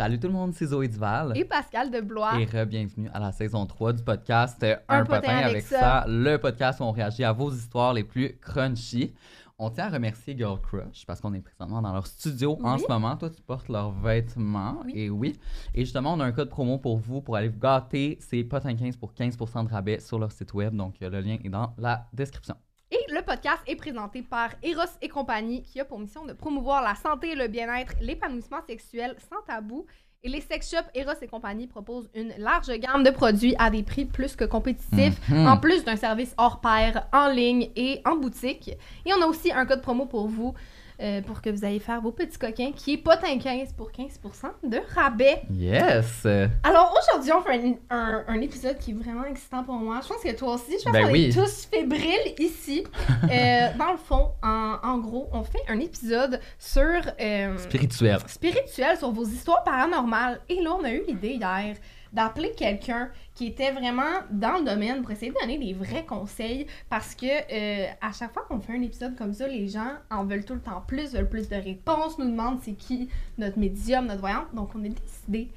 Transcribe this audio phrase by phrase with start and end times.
[0.00, 1.36] Salut tout le monde, c'est Zoé Duval.
[1.36, 2.40] Et Pascal de Blois.
[2.40, 5.64] Et re-bienvenue à la saison 3 du podcast euh, Un Un, potin potin avec avec
[5.64, 5.78] ça.
[5.78, 6.04] ça.
[6.08, 9.12] le podcast où on réagit à vos histoires les plus crunchy.
[9.58, 12.88] On tient à remercier Girl Crush parce qu'on est présentement dans leur studio en ce
[12.88, 13.14] moment.
[13.18, 14.78] Toi, tu portes leurs vêtements.
[14.88, 15.38] Et oui.
[15.74, 18.16] Et justement, on a un code promo pour vous pour aller vous gâter.
[18.22, 20.74] C'est potin 15 pour 15% de rabais sur leur site web.
[20.74, 22.54] Donc, euh, le lien est dans la description.
[22.92, 26.82] Et le podcast est présenté par Eros et compagnie, qui a pour mission de promouvoir
[26.82, 29.86] la santé, le bien-être, l'épanouissement sexuel sans tabou.
[30.22, 33.82] Et les sex shops Eros et compagnie proposent une large gamme de produits à des
[33.84, 35.46] prix plus que compétitifs, Mhm.
[35.46, 38.70] en plus d'un service hors pair en ligne et en boutique.
[39.06, 40.52] Et on a aussi un code promo pour vous.
[41.00, 44.68] Euh, pour que vous ayez faire vos petits coquins, qui est potin 15 pour 15%
[44.68, 45.42] de rabais.
[45.50, 46.26] Yes!
[46.62, 50.00] Alors aujourd'hui, on fait un, un- un épisode qui est vraiment excitant pour moi.
[50.02, 51.26] Je pense que toi aussi, je pense Ben qu'on oui.
[51.26, 52.84] est tous fébriles ici.
[53.30, 56.80] Euh, dans le fond, en, en gros, on fait un épisode sur
[57.20, 58.18] euh, Spirituel.
[58.26, 60.40] spirituel, sur vos histoires paranormales.
[60.48, 61.76] Et là, on a eu l'idée hier
[62.12, 66.66] d'appeler quelqu'un qui était vraiment dans le domaine pour essayer de donner des vrais conseils
[66.88, 70.24] parce que euh, à chaque fois qu'on fait un épisode comme ça, les gens en
[70.24, 74.06] veulent tout le temps plus, veulent plus de réponses, nous demandent c'est qui notre médium,
[74.06, 74.54] notre voyante.
[74.54, 75.50] Donc on a décidé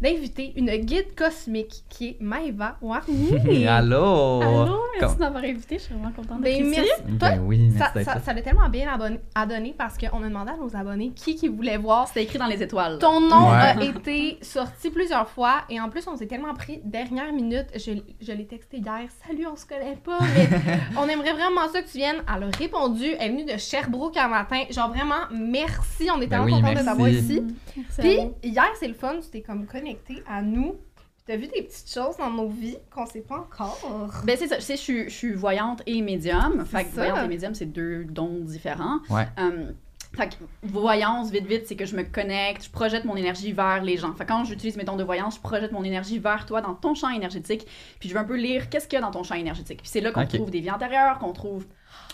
[0.00, 3.66] d'inviter une guide cosmique qui est Maëva Warni.
[3.68, 4.40] Allô!
[4.42, 6.80] Allô, merci Com- de m'avoir invité, je suis vraiment contente Ben, d'être ici.
[6.80, 7.18] merci.
[7.18, 10.22] Toi, Ben oui, ça, merci ça, ça a tellement bien abonné- à donner parce qu'on
[10.22, 12.98] a demandé à nos abonnés qui qui voulait voir C'était écrit dans les étoiles.
[12.98, 13.56] Ton nom Ouais.
[13.56, 17.66] a été sorti plusieurs fois et en plus on s'est tellement pris dernière minute.
[17.74, 19.02] Je, je l'ai texté hier.
[19.26, 20.48] Salut, on se connaît pas, mais
[20.98, 22.22] on aimerait vraiment ça que tu viennes.
[22.34, 23.04] Elle a répondu.
[23.20, 24.62] Elle est venue de Sherbrooke un matin.
[24.70, 26.08] Genre vraiment merci.
[26.10, 27.42] On est Ben tellement oui, contents de t'avoir ici.
[27.76, 29.14] Merci Puis hier c'est le fun.
[29.22, 29.91] Tu t'es comme connecté
[30.28, 30.76] à nous.
[30.96, 33.78] Puis T'as vu des petites choses dans nos vies qu'on sait pas encore.
[34.24, 36.64] Ben c'est ça, tu sais, je suis, je suis voyante et médium.
[36.66, 37.06] Fait que ça.
[37.06, 38.98] voyante et médium, c'est deux dons différents.
[39.08, 39.28] Ouais.
[39.38, 39.70] Euh,
[40.14, 43.82] fait que voyance, vite, vite, c'est que je me connecte, je projette mon énergie vers
[43.82, 44.12] les gens.
[44.14, 46.74] Fait que quand j'utilise mes dons de voyance, je projette mon énergie vers toi dans
[46.74, 47.66] ton champ énergétique.
[47.98, 49.78] Puis je veux un peu lire qu'est-ce qu'il y a dans ton champ énergétique.
[49.80, 51.66] Puis c'est là qu'on trouve des vies antérieures, qu'on trouve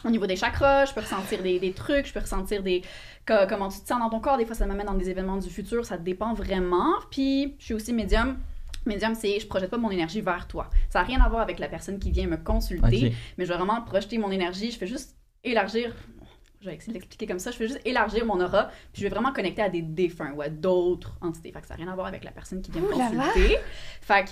[0.05, 2.83] au niveau des chakras, je peux ressentir des, des trucs, je peux ressentir des
[3.27, 4.37] co- comment tu te sens dans ton corps.
[4.39, 6.95] Des fois, ça m'amène dans des événements du futur, ça dépend vraiment.
[7.11, 8.39] Puis je suis aussi médium.
[8.87, 10.71] Médium, c'est je projette pas mon énergie vers toi.
[10.89, 13.57] Ça n'a rien à voir avec la personne qui vient me consulter, mais je vais
[13.59, 14.71] vraiment projeter mon énergie.
[14.71, 15.95] Je fais juste élargir.
[16.61, 17.51] Je vais essayer de l'expliquer comme ça.
[17.51, 20.43] Je fais juste élargir mon aura, puis je vais vraiment connecter à des défunts ou
[20.43, 21.53] à d'autres entités.
[21.53, 23.11] Fait que ça n'a rien à voir avec la personne qui vient me Ouh là!
[23.11, 23.59] consulter.
[24.01, 24.31] Fait que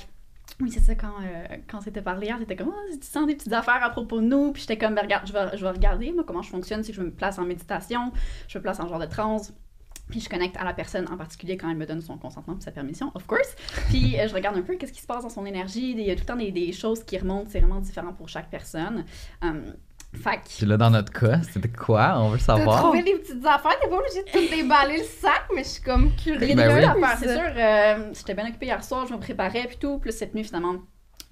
[0.61, 3.35] oui, c'est ça, quand, euh, quand c'était parlé hier, c'était comme, oh, tu sens des
[3.35, 5.71] petites affaires à propos de nous, puis j'étais comme, Ben, regarde, je vais, je vais
[5.71, 8.13] regarder, comment je fonctionne, que je me place en méditation,
[8.49, 9.53] je me place en genre de transe,
[10.09, 12.63] puis je connecte à la personne en particulier quand elle me donne son consentement puis
[12.63, 13.55] sa permission, of course.
[13.89, 15.91] Puis euh, je regarde un peu qu'est-ce qui se passe dans son énergie.
[15.91, 18.29] Il y a tout le temps des, des choses qui remontent, c'est vraiment différent pour
[18.29, 19.05] chaque personne.
[19.43, 19.75] Um,
[20.17, 22.15] fait que- Puis là, dans notre cas, c'était quoi?
[22.19, 22.81] On veut T'as savoir.
[22.83, 23.79] trouvé des petites affaires?
[23.81, 26.55] T'es pas obligé de tout déballer le sac, mais je suis comme curieuse.
[26.55, 27.05] Ben oui.
[27.19, 27.43] c'est sûr.
[27.57, 29.99] euh, J'étais bien occupée hier soir, je me préparais, puis tout.
[29.99, 30.75] Plus cette nuit, finalement,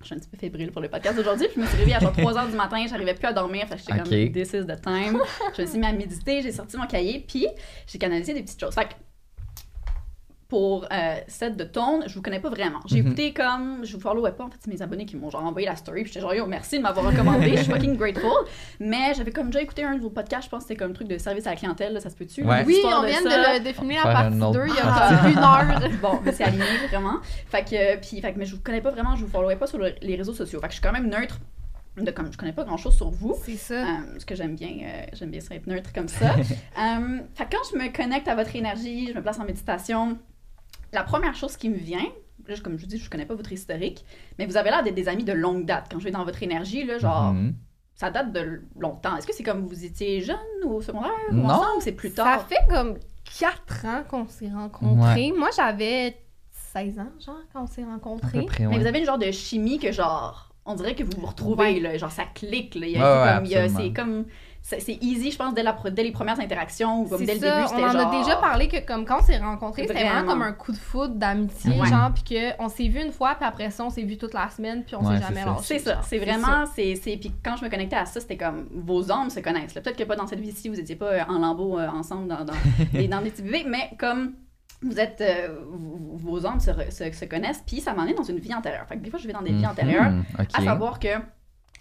[0.00, 1.46] je suis un petit peu fébrile pour le podcast d'aujourd'hui.
[1.48, 3.66] Puis je me suis réveillée à genre 3 h du matin, j'arrivais plus à dormir.
[3.69, 3.98] Fait que j'étais Ok.
[4.04, 5.19] comme, this is the time.
[5.56, 7.46] Je me suis mis à méditer, j'ai sorti mon cahier, puis
[7.86, 8.75] j'ai canalisé des petites choses.
[8.75, 8.94] Fait que,
[10.55, 12.79] pour euh, set de tone, je vous connais pas vraiment.
[12.87, 13.06] J'ai Mhm.
[13.09, 15.67] écouté comme, je vous followais pas, en fait, c'est mes abonnés qui m'ont genre envoyé
[15.67, 18.31] la story, puis j'étais genre, yo, merci de m'avoir recommandé, je suis fucking grateful.
[18.79, 20.95] Mais j'avais comme déjà écouté un de vos podcasts, je pense que c'était comme un
[20.95, 22.45] truc de service à la clientèle, là, ça se peut-tu?
[22.45, 22.62] Ouais.
[22.65, 23.23] Oui, on vient ça.
[23.25, 23.29] de,
[23.59, 25.91] le- la Faire partie une autre 2 il y a comme une heure.
[26.01, 27.17] Bon, mais c'est aligné vraiment.
[27.49, 29.67] Fait que, puis, fait que, mais je vous connais pas vraiment, je vous followais pas
[29.67, 30.61] sur le- les réseaux sociaux.
[30.61, 31.41] Fait que je suis quand même neutre.
[31.97, 33.37] De, comme je connais pas grand chose sur vous.
[33.45, 33.75] C'est ça.
[33.83, 33.87] Euh,
[34.19, 36.35] ce que j'aime bien, euh, j'aime bien ça être neutre comme ça.
[36.35, 40.19] Euh, fait quand je me connecte à votre énergie, je me place en méditation,
[40.94, 42.06] la première chose qui me vient,
[42.46, 44.05] là, je- comme je vous dis, je connais pas votre historique,
[44.38, 45.87] mais vous avez l'air d'être des amis de longue date.
[45.91, 47.55] Quand je vais dans votre énergie, là, genre, Mhm.
[47.94, 49.17] ça date de longtemps.
[49.17, 51.44] Est-ce que c'est comme vous étiez jeune ou au secondaire ou Non.
[51.50, 52.46] ensemble, ou c'est plus Ça tard?
[52.49, 52.99] fait comme
[53.38, 55.32] 4 ans qu'on s'est rencontrés.
[55.37, 56.17] Moi, j'avais
[56.50, 58.44] 16 ans, genre, quand on s'est rencontrés.
[58.46, 61.26] près, Mais vous avez une genre de chimie que genre, on dirait que vous vous
[61.26, 62.87] retrouvez, là, genre ça clique, là.
[62.87, 63.81] Il y a Ouais, ouais, comme, il y a- absolument.
[63.88, 64.25] c'est comme,
[64.66, 67.52] c'est easy, je pense, dès, la, dès les premières interactions ou comme dès le début,
[67.69, 68.14] c'était on en genre...
[68.14, 70.78] a déjà parlé que comme quand on s'est rencontrés, c'était vraiment comme un coup de
[70.78, 71.87] foudre d'amitié, Ouais.
[71.87, 74.32] genre, puis que on s'est vu une fois, puis après ça, on s'est vu toute
[74.32, 75.61] la semaine, puis on s'est jamais lâché.
[75.62, 78.66] C'est ça, c'est vraiment, c'est, c'est, puis quand je me connectais à ça, c'était comme,
[78.72, 79.82] vos âmes se connaissent, là.
[79.82, 82.44] Peut-être que pas dans cette vie-ci, vous étiez pas euh, en lambeaux euh, ensemble dans,
[82.44, 82.55] dans,
[82.94, 84.32] des, dans des petits bébés, mais comme
[84.81, 88.38] vous êtes, euh, vos âmes se, se, se connaissent, puis ça m'en est dans une
[88.38, 88.87] vie antérieure.
[88.88, 89.70] Fait que des fois, je vais dans des vies Mhm.
[89.70, 90.12] antérieures.
[90.55, 91.08] À savoir que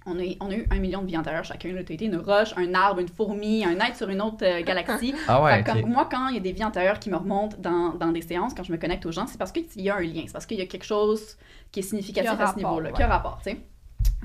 [0.06, 1.70] on a, on a eu un million de vies antérieures chacun.
[1.70, 4.62] Tu as été une roche, un arbre, une fourmi, un être sur une autre euh,
[4.64, 5.16] galaxie.
[5.28, 8.12] Ah ouais, moi, quand il y a des vies antérieures qui me remontent dans, dans
[8.12, 10.24] des séances, quand je me connecte aux gens, c'est parce qu'il y a un lien.
[10.26, 11.38] C'est parce qu'il y a quelque chose
[11.72, 12.96] qui est significatif à ce niveau-là, ouais.
[12.96, 13.58] qui a rapport, tu sais.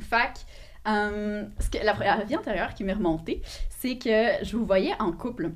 [0.01, 4.57] Fait que, euh, ce que la, la vie antérieure qui m'est remontée, c'est que je
[4.57, 5.51] vous voyais en couple.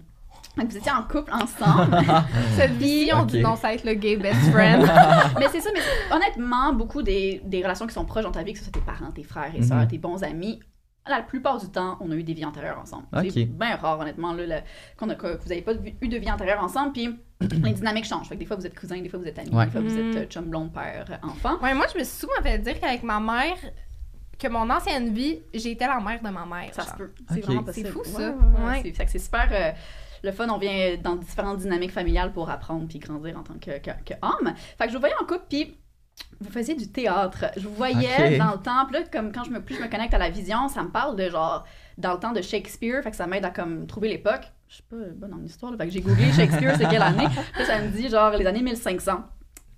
[0.56, 1.98] Donc, vous étiez en couple ensemble.
[2.56, 3.26] Cette vie, on Ok.
[3.28, 4.82] dit non, ça va être le gay best friend.
[5.38, 5.80] mais c'est ça, mais
[6.14, 8.80] honnêtement, beaucoup des, des relations qui sont proches dans ta vie, que ce soit tes
[8.80, 9.88] parents, tes frères et sœurs, Mhm.
[9.88, 10.60] tes bons amis,
[11.08, 13.06] la plupart du temps, on a eu des vies antérieures ensemble.
[13.32, 14.62] C'est bien rare, honnêtement, là, le-
[14.98, 17.08] qu'on a- que vous n'avez pas eu de vie antérieure ensemble, puis
[17.40, 18.28] les dynamiques changent.
[18.28, 19.64] Fait que des fois, vous êtes cousins, des fois, vous êtes amis, Ouais.
[19.64, 20.16] des fois, vous êtes Mhm.
[20.18, 21.58] euh, chum, blonde, père, enfant.
[21.62, 23.56] ouais, moi, je me suis souvent fait dire qu'avec ma mère,
[24.38, 26.68] que mon ancienne vie, j'étais la mère de ma mère.
[26.72, 27.12] Ça se peut.
[27.32, 27.88] C'est vraiment possible.
[27.88, 28.30] C'est fou, ça.
[28.30, 28.92] ouais, ouais.
[29.08, 29.48] C'est super.
[29.52, 29.70] euh,
[30.22, 33.78] le fun, on vient dans différentes dynamiques familiales pour apprendre puis grandir en tant que,
[33.78, 34.54] que, que homme.
[34.78, 35.76] Fait que je vous voyais en couple, puis
[36.40, 37.46] vous faisiez du théâtre.
[37.56, 40.14] Je vous voyais dans le temps, là, comme quand je me, plus je me connecte
[40.14, 41.64] à la vision, ça me parle de genre,
[41.98, 44.50] dans le temps de Shakespeare, fait que ça m'aide à comme trouver l'époque.
[44.68, 47.26] Je suis pas bonne en histoire, là, fait que j'ai googlé Shakespeare, c'est quelle année?
[47.54, 49.24] Puis ça me dit genre les années 1500.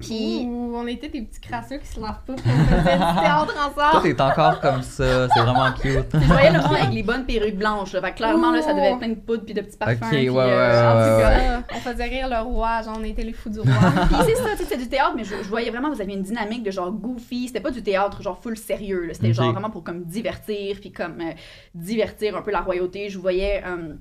[0.01, 2.99] Puis Ouh, on était des petits crasseux qui se lavent pas, puis on faisait du
[2.99, 4.03] théâtre Toi, ensemble.
[4.15, 5.29] t'es encore comme ça.
[5.29, 6.07] C'est vraiment cute.
[6.13, 7.93] Je voyais le monde avec les bonnes perruques blanches.
[7.93, 8.01] Là.
[8.01, 10.03] Fait que clairement, là, ça devait être plein de poudre puis de petits parfums.
[10.03, 11.65] Ok, puis, ouais, ouais, euh, en ouais, tout cas, ouais.
[11.77, 13.73] On faisait rire le roi, genre on était les fous du roi.
[14.09, 16.65] Puis c'est ça, c'est du théâtre, mais je, je voyais vraiment, vous aviez une dynamique
[16.65, 17.47] de genre goofy.
[17.47, 19.11] C'était pas du théâtre genre full sérieux.
[19.13, 21.33] C'était genre vraiment pour comme divertir, puis comme euh,
[21.75, 23.09] divertir un peu la royauté.
[23.11, 23.63] Je voyais.
[23.65, 23.95] euh,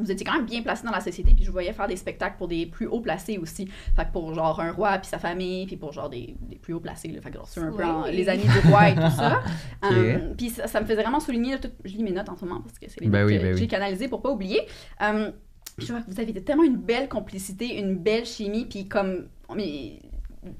[0.00, 1.96] vous étiez quand même bien placé dans la société, puis je vous voyais faire des
[1.96, 3.66] spectacles pour des plus hauts placés aussi.
[3.96, 6.74] Fait que pour genre un roi puis sa famille, puis pour genre des, des plus
[6.74, 7.08] hauts placés.
[7.08, 7.20] Là.
[7.20, 9.40] Fait que genre, c'est un peu en- les amis du roi et tout ça.
[9.84, 12.36] Euh, puis ça, ça me faisait vraiment souligner, là, tout- je lis mes notes en
[12.36, 13.68] ce moment parce que c'est les Ben notes oui, que ben j'ai oui.
[13.68, 14.60] canalisées pour pas oublier.
[15.02, 15.30] Euh,
[15.78, 19.98] je vois que vous avez tellement une belle complicité, une belle chimie, puis comme mais,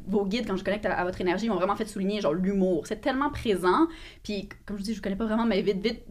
[0.07, 2.87] vos guides, quand je connecte à, à votre énergie, m'ont vraiment fait souligner genre l'humour.
[2.87, 3.87] C'est tellement présent,
[4.23, 6.03] puis comme je dis, je vous connais pas vraiment, mais vite, vite,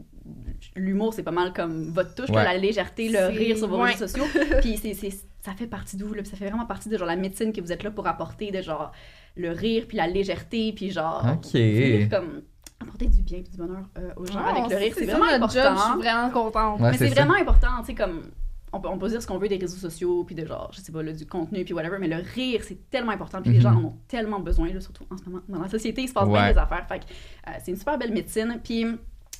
[0.75, 2.43] l'humour, c'est pas mal comme votre touche, Ouais.
[2.43, 3.91] la légèreté, le rire sur vos ouais.
[3.91, 4.25] réseaux sociaux.
[4.61, 6.97] puis c'est, c'est- ça fait partie de vous, là, puis ça fait vraiment partie de
[6.97, 8.91] genre la médecine que vous êtes là pour apporter, de genre
[9.37, 11.51] le rire, puis la légèreté, puis genre Ok.
[12.11, 12.41] comme
[12.81, 14.93] apporter du bien puis du bonheur euh, aux gens avec le rire.
[14.97, 15.85] C'est vraiment notre job, important.
[15.87, 16.79] je suis vraiment contente.
[16.81, 18.21] Ouais, Mais c'est vraiment important, tu sais, comme.
[18.71, 20.79] On peut, on peut dire ce qu'on veut des réseaux sociaux, puis de genre, je
[20.81, 23.57] sais pas, là, du contenu, puis whatever, mais le rire, c'est tellement important, puis les
[23.57, 23.63] Mhm.
[23.63, 25.41] gens en ont tellement besoin, là, surtout en ce moment.
[25.49, 26.85] Dans la société, il se passe bien des affaires.
[26.87, 28.59] Fait que euh, c'est une super belle médecine.
[28.63, 28.85] Puis,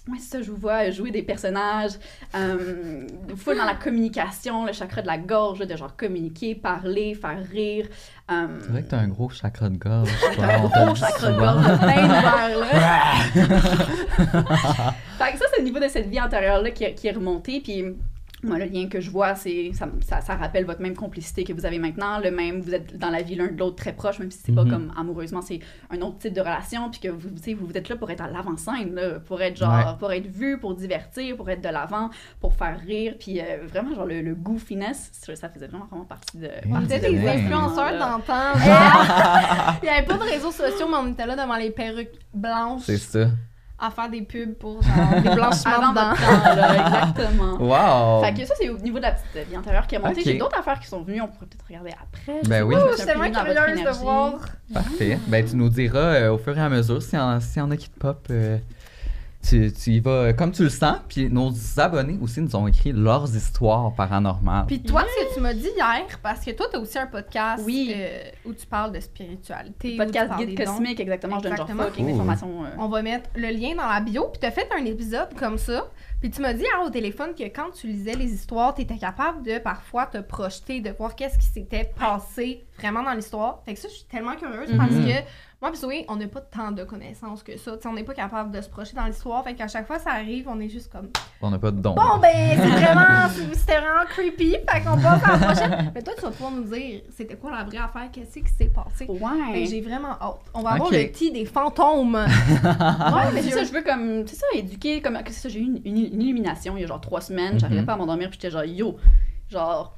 [0.07, 1.91] moi, c'est ça, je vous vois jouer des personnages,
[2.35, 7.39] euh, full dans la communication, le chakra de la gorge, de genre communiquer, parler, faire
[7.51, 7.87] rire.
[8.31, 10.09] euh, C'est vrai que t'as un gros chakra de gorge.
[10.39, 13.69] Ouais, un le gros chakra de gorge de plein ouvert, là.
[15.17, 17.59] fait que ça, c'est au niveau de cette vie antérieure-là qui, qui est remontée.
[17.61, 17.83] Puis
[18.43, 21.51] moi, le lien que je vois, c'est ça, ça, ça rappelle votre même complicité que
[21.53, 24.19] vous avez maintenant, le même, vous êtes dans la vie l'un de l'autre très proche,
[24.19, 24.69] même si c'est pas Mhm.
[24.71, 27.95] comme amoureusement, c'est un autre type de relation, puis que vous, sais, vous êtes là
[27.97, 29.83] pour être à l'avant-scène, là, pour être genre, Ouais.
[29.99, 33.93] pour être vu, pour divertir, pour être de l'avant, pour faire rire, puis euh, vraiment,
[33.93, 36.49] genre, le, le goofiness, ça ça faisait vraiment, vraiment partie de...
[36.69, 38.53] On On était de des influenceurs d'antan.
[39.81, 42.83] Il n'y avait pas de réseaux sociaux, mais on était là devant les perruques blanches
[42.85, 43.27] C'est ça.
[43.81, 46.73] À faire des pubs pour genre des blanchiments votre temps, là,
[47.15, 47.57] exactement.
[47.59, 48.23] Wow!
[48.23, 50.21] Fait que ça, c'est au niveau de la petite vie antérieure qui a monté.
[50.21, 52.39] J'ai d'autres affaires qui sont venues, on pourrait peut-être regarder après.
[52.43, 52.75] je Ben oui.
[52.91, 54.33] je suis tellement curieuse de voir.
[54.73, 55.17] Parfait.
[55.27, 57.61] Ben, tu nous diras euh, au fur et à mesure s'il y, en- s'il y
[57.61, 58.27] en a qui te pop.
[58.29, 58.57] euh,
[59.41, 60.97] tu, tu y vas comme tu le sens.
[61.07, 64.65] Puis nos abonnés aussi nous ont écrit leurs histoires paranormales.
[64.67, 67.07] Puis toi, ce que tu m'as dit hier, parce que toi, tu as aussi un
[67.07, 67.93] podcast Oui.
[67.95, 69.95] euh, où tu parles de spiritualité.
[69.97, 70.65] Podcast guide dons.
[70.65, 71.37] cosmique, exactement.
[71.39, 71.89] Je donne genre Exactement.
[71.89, 74.25] fucking euh, On va mettre le lien dans la bio.
[74.27, 75.89] Puis tu as fait un épisode comme ça.
[76.19, 78.97] Puis tu m'as dit hier au téléphone que quand tu lisais les histoires, tu étais
[78.97, 83.61] capable de parfois te projeter, de voir qu'est-ce qui s'était passé vraiment dans l'histoire.
[83.65, 85.05] Fait que ça, je suis tellement curieuse parce Mhm.
[85.05, 85.13] que
[85.61, 87.73] moi, puis oui, on n'a pas tant de connaissances que ça.
[87.75, 89.43] Tu sais, on n'est pas capable de se projeter dans l'histoire.
[89.43, 91.09] Fait qu'à chaque fois, ça arrive, on est juste comme
[91.41, 91.95] On n'a pas de dons.
[91.95, 94.51] Bon, ben, c'est vraiment, c'était vraiment creepy.
[94.69, 95.91] Fait qu'on passe à la prochaine.
[95.95, 98.69] Mais toi, tu vas pouvoir nous dire c'était quoi la vraie affaire, qu'est-ce qui s'est
[98.73, 99.05] passé?
[99.05, 99.65] Fait que Ouais.
[99.65, 100.39] J'ai vraiment hâte.
[100.53, 100.93] On va avoir Ok.
[100.93, 102.15] le petit des fantômes.
[102.69, 105.63] Ouais, mais c'est ça, je veux comme, c'est ça, éduquer, comme, c'est ça, j'ai eu
[105.63, 107.59] une, une- une illumination il y a genre trois semaines, Mhm.
[107.59, 108.97] j'arrivais pas à m'endormir, puis j'étais genre, yo,
[109.49, 109.97] genre,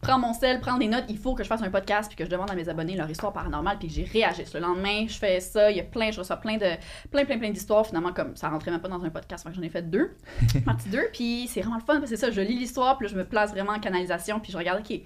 [0.00, 2.24] prends mon sel, prends des notes, il faut que je fasse un podcast, puis que
[2.24, 4.52] je demande à mes abonnés leur histoire paranormale, puis que j'y réagisse.
[4.54, 6.66] Le lendemain, je fais ça, il y a plein, je reçois plein de,
[7.10, 9.68] plein, plein, plein d'histoires, finalement, comme ça rentrait même pas dans un podcast, j'en ai
[9.68, 10.16] fait deux,
[10.64, 13.06] partie deux, puis c'est vraiment le fun, parce que c'est ça, je lis l'histoire, puis
[13.06, 15.00] là, je me place vraiment en canalisation, puis je regarde, ok,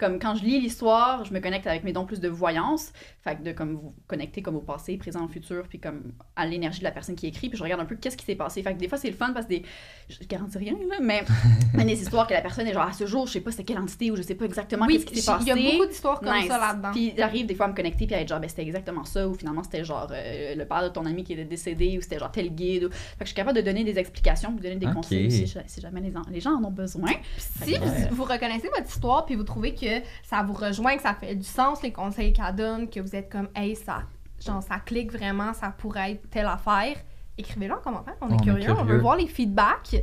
[0.00, 2.92] comme quand je lis l'histoire, je me connecte avec mes dons plus de voyance,
[3.22, 6.46] fait que de comme vous connecter comme au passé, présent, au futur, puis comme à
[6.46, 8.62] l'énergie de la personne qui écrit, puis je regarde un peu qu'est-ce qui s'est passé.
[8.62, 9.62] Fait que des fois c'est le fun parce que des,
[10.08, 11.22] je garantis rien là, mais,
[11.74, 13.64] mais des histoires que la personne est genre à ce jour, je sais pas c'était
[13.64, 15.46] quelle entité ou je sais pas exactement Oui, qu'est-ce qui s'est il passé.
[15.48, 16.48] y a beaucoup d'histoires comme Nice.
[16.48, 16.90] ça là-dedans.
[16.92, 19.28] Puis j'arrive des fois à me connecter puis à être genre ben c'était exactement ça
[19.28, 22.18] ou finalement c'était genre euh, le père de ton ami qui était décédé ou c'était
[22.18, 22.84] genre tel guide.
[22.84, 25.46] ou- Fait que je suis capable de donner des explications, de donner des conseils si,
[25.66, 27.10] si jamais les, en- les gens en ont besoin.
[27.36, 29.89] Si vous, vous reconnaissez votre histoire puis vous trouvez que
[30.22, 33.30] ça vous rejoint, que ça fait du sens les conseils qu'elle donne, que vous êtes
[33.30, 34.02] comme hey ça
[34.44, 36.96] genre ça clique vraiment, ça pourrait être telle affaire,
[37.36, 39.96] écrivez-le en commentaire, on est On est curieux, on veut voir les feedbacks.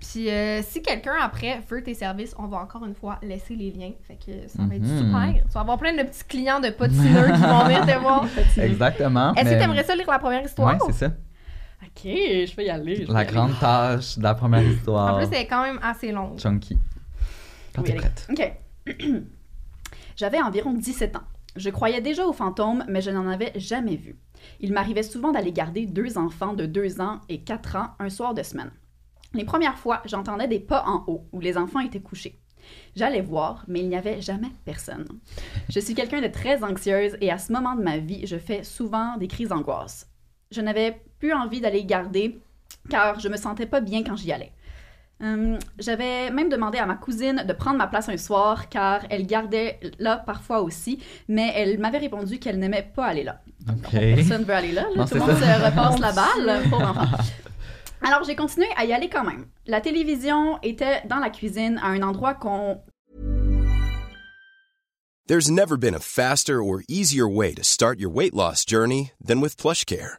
[0.00, 3.70] Puis euh, si quelqu'un après veut tes services, on va encore une fois laisser les
[3.70, 3.92] liens.
[4.06, 4.98] Fait que ça va être Mhm.
[4.98, 5.42] super.
[5.46, 8.26] Tu vas avoir plein de petits clients de patineurs qui vont venir te voir.
[8.58, 9.34] Exactement.
[9.34, 10.72] Est-ce que tu aimerais ça lire la première histoire?
[10.74, 11.06] Ouais, c'est ça.
[11.82, 12.96] Ok, je peux y aller.
[12.96, 13.32] je peux y La aller.
[13.32, 15.14] grande tâche de la première histoire.
[15.14, 16.38] En plus, elle est quand même assez longue.
[16.38, 16.78] Chunky.
[17.74, 18.26] Quand Oui, t'es prête.
[18.30, 18.52] Ok.
[20.16, 21.24] J'avais environ 17 ans.
[21.56, 24.16] Je croyais déjà aux fantômes, mais je n'en avais jamais vu.
[24.60, 28.34] Il m'arrivait souvent d'aller garder deux enfants de 2 ans et 4 ans un soir
[28.34, 28.70] de semaine.
[29.34, 32.38] Les premières fois, j'entendais des pas en haut où les enfants étaient couchés.
[32.94, 35.06] J'allais voir, mais il n'y avait jamais personne.
[35.68, 38.64] Je suis quelqu'un de très anxieuse et à ce moment de ma vie, je fais
[38.64, 40.10] souvent des crises d'angoisse.
[40.50, 42.40] Je n'avais plus envie d'aller garder
[42.88, 44.52] car je me sentais pas bien quand j'y allais.
[45.18, 49.26] Hum, J'avais même demandé à ma cousine de prendre ma place un soir car elle
[49.26, 53.40] gardait là parfois aussi, mais elle m'avait répondu qu'elle n'aimait pas aller là.
[53.68, 53.90] Ok.
[53.92, 54.96] Personne veut aller là, là.
[54.96, 55.58] Non, tout le monde ça.
[55.58, 57.16] se repasse la balle, pauvre enfant.
[58.02, 59.46] Alors j'ai continué à y aller quand même.
[59.66, 62.78] La télévision était dans la cuisine à un endroit qu'on
[65.28, 69.40] There's never been a faster or easier way to start your weight loss journey than
[69.40, 70.18] with PlushCare.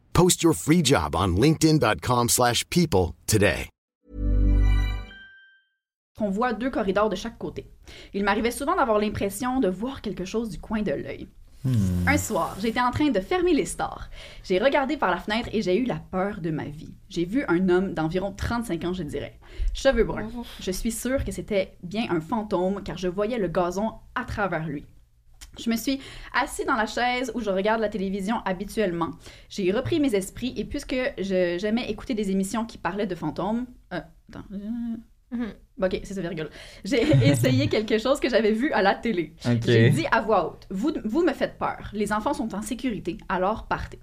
[0.13, 3.69] Post your free job on linkedin.com/people slash people today.
[6.17, 7.65] qu'on voit deux corridors de chaque côté.
[8.13, 11.27] Il m'arrivait souvent d'avoir l'impression de voir quelque chose du coin de l'œil.
[12.07, 14.05] Un soir, j'étais en train de fermer les stores.
[14.43, 16.93] J'ai regardé par la fenêtre et j'ai eu la peur de ma vie.
[17.09, 19.39] J'ai vu un homme d'environ 35 ans, je dirais.
[19.73, 20.29] Cheveux bruns.
[20.59, 24.67] Je suis sûre que c'était bien un fantôme car je voyais le gazon à travers
[24.67, 24.85] lui.
[25.59, 25.99] Je me suis
[26.33, 29.11] assis dans la chaise où je regarde la télévision habituellement.
[29.49, 33.65] J'ai repris mes esprits et puisque je- j'aimais écouter des émissions qui parlaient de fantômes...
[33.93, 34.57] euh, attends, euh,
[35.33, 35.53] Mhm.
[35.81, 36.49] Ok, c'est ça, virgule.
[36.83, 39.33] J'ai essayé quelque chose que j'avais vu à la télé.
[39.65, 41.89] J'ai dit à voix haute vous, vous me faites peur.
[41.93, 43.99] Les enfants sont en sécurité, alors partez.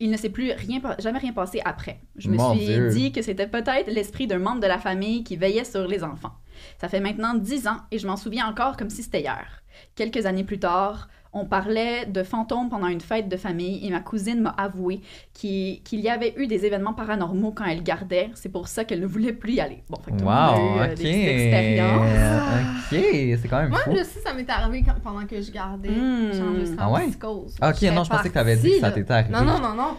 [0.00, 2.00] Il ne s'est plus rien, jamais rien passé après.
[2.16, 2.88] Je me Mon suis Dieu.
[2.88, 6.32] dit que c'était peut-être l'esprit d'un membre de la famille qui veillait sur les enfants.
[6.80, 9.62] Ça fait maintenant dix ans et je m'en souviens encore comme si c'était hier.
[9.94, 13.98] Quelques années plus tard, on parlait de fantômes pendant une fête de famille et ma
[14.00, 15.00] cousine m'a avoué
[15.32, 18.30] qu'il y avait eu des événements paranormaux quand elle gardait.
[18.34, 19.82] C'est pour ça qu'elle ne voulait plus y aller.
[19.90, 20.88] Bon, fait que tout le monde a Wow, eu, euh, ok.
[20.90, 22.62] des petites expériences.
[22.92, 23.90] Ok, c'est quand même Moi, fou.
[23.96, 25.88] je sais, ça m'est arrivé quand- pendant que je gardais.
[26.32, 27.06] J'enregistrais Ah en ouais?
[27.08, 27.56] psychose.
[27.60, 29.32] Ok, non, je pensais que t'avais dit que ça t'était arrivé.
[29.32, 29.96] Non, non, non, non.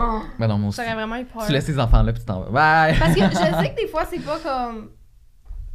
[0.00, 0.80] Oh, Ben non, moi aussi.
[0.80, 1.44] Vraiment eu peur.
[1.44, 2.50] Tu laisses les enfants là, puis tu t'en vas.
[2.90, 2.96] Bye!
[2.98, 4.90] Parce que je sais que des fois, c'est pas comme.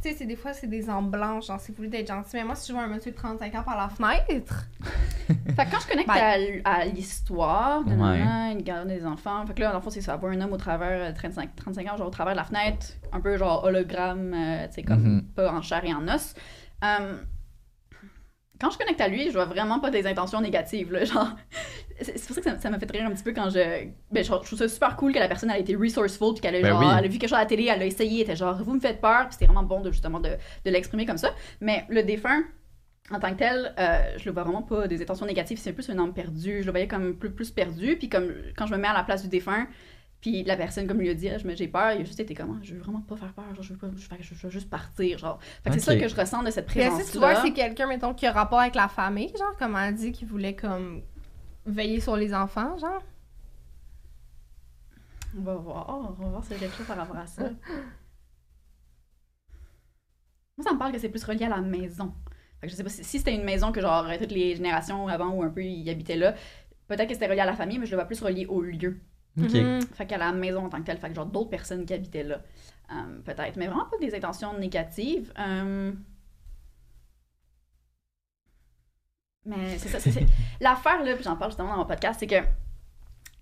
[0.04, 2.28] Tu sais, c'est des fois, c'est des âmes blanches, genre, c'est voulu d'être gentil.
[2.34, 4.66] Mais moi, si je vois un monsieur de 35 ans par la fenêtre,
[5.56, 6.60] Fait que quand je connecte Bye.
[6.64, 8.54] à, l'histoire de Ouais.
[8.54, 10.52] il garde des enfants, fait que là, dans le fond, c'est ça, voir un homme
[10.52, 13.64] au travers de 35, 35 ans, genre au travers de la fenêtre, un peu genre
[13.64, 15.22] hologramme, euh, tu sais, comme Mhm.
[15.34, 16.34] pas en chair et en os.
[16.84, 17.14] Euh,
[18.64, 21.28] quand je connecte à lui, je vois vraiment pas des intentions négatives, là, genre...
[22.00, 23.86] C'est pour ça que ça, ça m'a fait rire un petit peu quand je...
[24.10, 26.62] Ben, je, trouve ça super cool que la personne, a été resourceful, puis qu'elle a,
[26.62, 26.86] Ben genre, oui.
[26.98, 28.74] elle a vu quelque chose à la télé, elle a essayé, elle était genre, vous
[28.74, 31.30] me faites peur, puis c'était vraiment bon de, justement, de, de l'exprimer comme ça.
[31.60, 32.42] Mais le défunt,
[33.10, 35.88] en tant que tel, euh, je le vois vraiment pas des intentions négatives, c'est plus
[35.90, 36.60] un âme perdu.
[36.60, 39.04] Je le voyais comme plus, plus perdu, puis comme quand je me mets à la
[39.04, 39.66] place du défunt,
[40.24, 42.18] puis la personne, comme lui a dit, Ah, je me- j'ai peur, il a juste
[42.18, 44.16] été comme, Ah, je veux vraiment pas faire peur, genre, je veux, pas, je, veux-
[44.22, 45.38] je veux juste partir, genre.
[45.62, 47.40] Fait que c'est ça que je ressens de cette Mais présence si tu vois que
[47.42, 50.56] c'est quelqu'un, mettons, qui a rapport avec la famille, genre, comme elle dit, qui voulait,
[50.56, 51.02] comme,
[51.66, 53.02] veiller sur les enfants, genre.
[55.36, 57.42] On va voir, on va voir s'il y a quelque chose par rapport à ça.
[60.56, 62.14] Moi, ça me parle que c'est plus relié à la maison.
[62.60, 65.06] Fait que je sais pas si, si c'était une maison que, genre, toutes les générations
[65.08, 66.34] avant ou un peu, ils habitaient là,
[66.88, 69.00] peut-être que c'était relié à la famille, mais je le vois plus relié au lieu.
[69.40, 69.52] Ok.
[69.52, 69.82] Mhm.
[69.94, 72.22] Fait qu'à la maison en tant que telle, fait que genre d'autres personnes qui habitaient
[72.22, 72.40] là,
[72.92, 73.56] euh, peut-être.
[73.56, 75.32] Mais vraiment pas des intentions négatives.
[75.38, 75.92] Euh,
[79.44, 80.10] Mais c'est ça.
[80.60, 82.36] L'affaire, là, puis j'en parle justement dans mon podcast, c'est que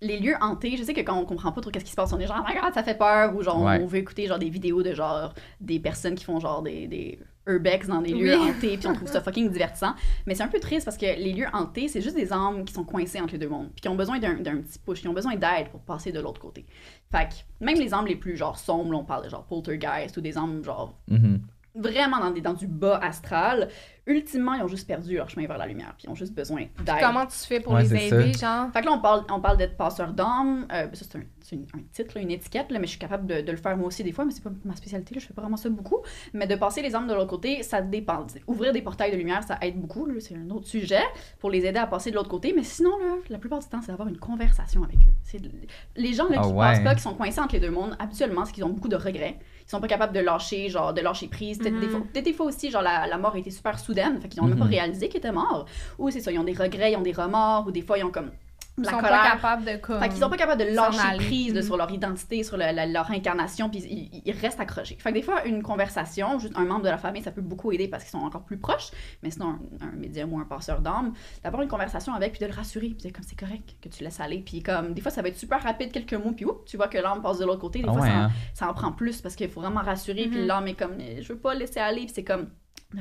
[0.03, 2.11] les lieux hantés, je sais que quand on comprend pas trop qu'est-ce qui se passe,
[2.13, 3.79] on est genre, oh my god, ça fait peur, ou genre, Ouais.
[3.81, 7.19] on veut écouter genre des vidéos de genre des personnes qui font genre des, des
[7.45, 9.93] urbex dans des lieux hantés, puis on trouve ça fucking divertissant.
[10.25, 12.73] Mais c'est un peu triste parce que les lieux hantés, c'est juste des âmes qui
[12.73, 15.07] sont coincées entre les deux mondes, puis qui ont besoin d'un d'un petit push, qui
[15.07, 16.65] ont besoin d'aide pour passer de l'autre côté.
[17.11, 20.15] Fait que même les âmes les plus genre sombres, là, on parle de genre poltergeist
[20.17, 21.41] ou des âmes genre Mhm.
[21.75, 23.67] vraiment dans, des, dans du bas astral,
[24.05, 26.65] ultimement, ils ont juste perdu leur chemin vers la lumière, puis ils ont juste besoin
[26.79, 26.95] d'aide.
[27.01, 28.63] Comment tu fais pour Ouais, les aider, ça.
[28.63, 28.71] genre?
[28.73, 30.67] Fait que là, on parle, on parle d'être passeur d'âme.
[30.71, 32.99] Euh, ça, c'est un, c'est une- un titre, là, une étiquette, là, mais je suis
[32.99, 35.21] capable de, de le faire moi aussi des fois, mais c'est pas ma spécialité, là,
[35.21, 35.97] je fais pas vraiment ça beaucoup.
[36.33, 38.25] Mais de passer les âmes de l'autre côté, ça dépend.
[38.47, 41.03] Ouvrir des portails de lumière, ça aide beaucoup, là, c'est un autre sujet,
[41.39, 42.53] pour les aider à passer de l'autre côté.
[42.55, 45.13] Mais sinon, là, la plupart du temps, c'est d'avoir une conversation avec eux.
[45.21, 45.51] C'est de-
[45.95, 46.73] les gens là, Ah qui ouais.
[46.75, 48.95] pensent pas, qui sont coincés entre les deux mondes, habituellement, c'est qu'ils ont beaucoup de
[48.95, 49.37] regrets.
[49.65, 51.57] Ils sont pas capables de lâcher, genre, de lâcher prise.
[51.59, 54.19] Peut-être des, fois, peut-être des fois aussi, genre, la, la mort a été super soudaine,
[54.19, 54.71] fait qu'ils ont même pas Mhm.
[54.71, 55.65] réalisé qu'ils étaient morts.
[55.99, 58.03] Ou c'est ça, ils ont des regrets, ils ont des remords, ou des fois, ils
[58.03, 58.31] ont comme
[58.77, 59.11] la sont colère.
[59.21, 59.99] pas capables de, comme...
[59.99, 61.65] Fait qu'ils sont pas capables de lâcher prise là, Mhm.
[61.67, 64.97] sur leur identité, sur le- la- leur incarnation, puis ils, ils restent accrochés.
[64.99, 67.71] Fait que des fois, une conversation, juste un membre de la famille, ça peut beaucoup
[67.71, 68.89] aider parce qu'ils sont encore plus proches,
[69.21, 72.47] mais sinon, un, un médium ou un passeur d'âme, d'avoir une conversation avec, puis de
[72.47, 75.01] le rassurer, puis de dire comme c'est correct que tu laisses aller, puis comme des
[75.01, 77.37] fois, ça va être super rapide, quelques mots, puis oups, tu vois que l'âme passe
[77.39, 78.31] de l'autre côté, des Ah fois, ouais, ça, en- hein?
[78.55, 80.47] ça en prend plus parce qu'il faut vraiment rassurer, puis Mhm.
[80.47, 82.47] l'âme est comme je veux pas laisser aller, puis c'est comme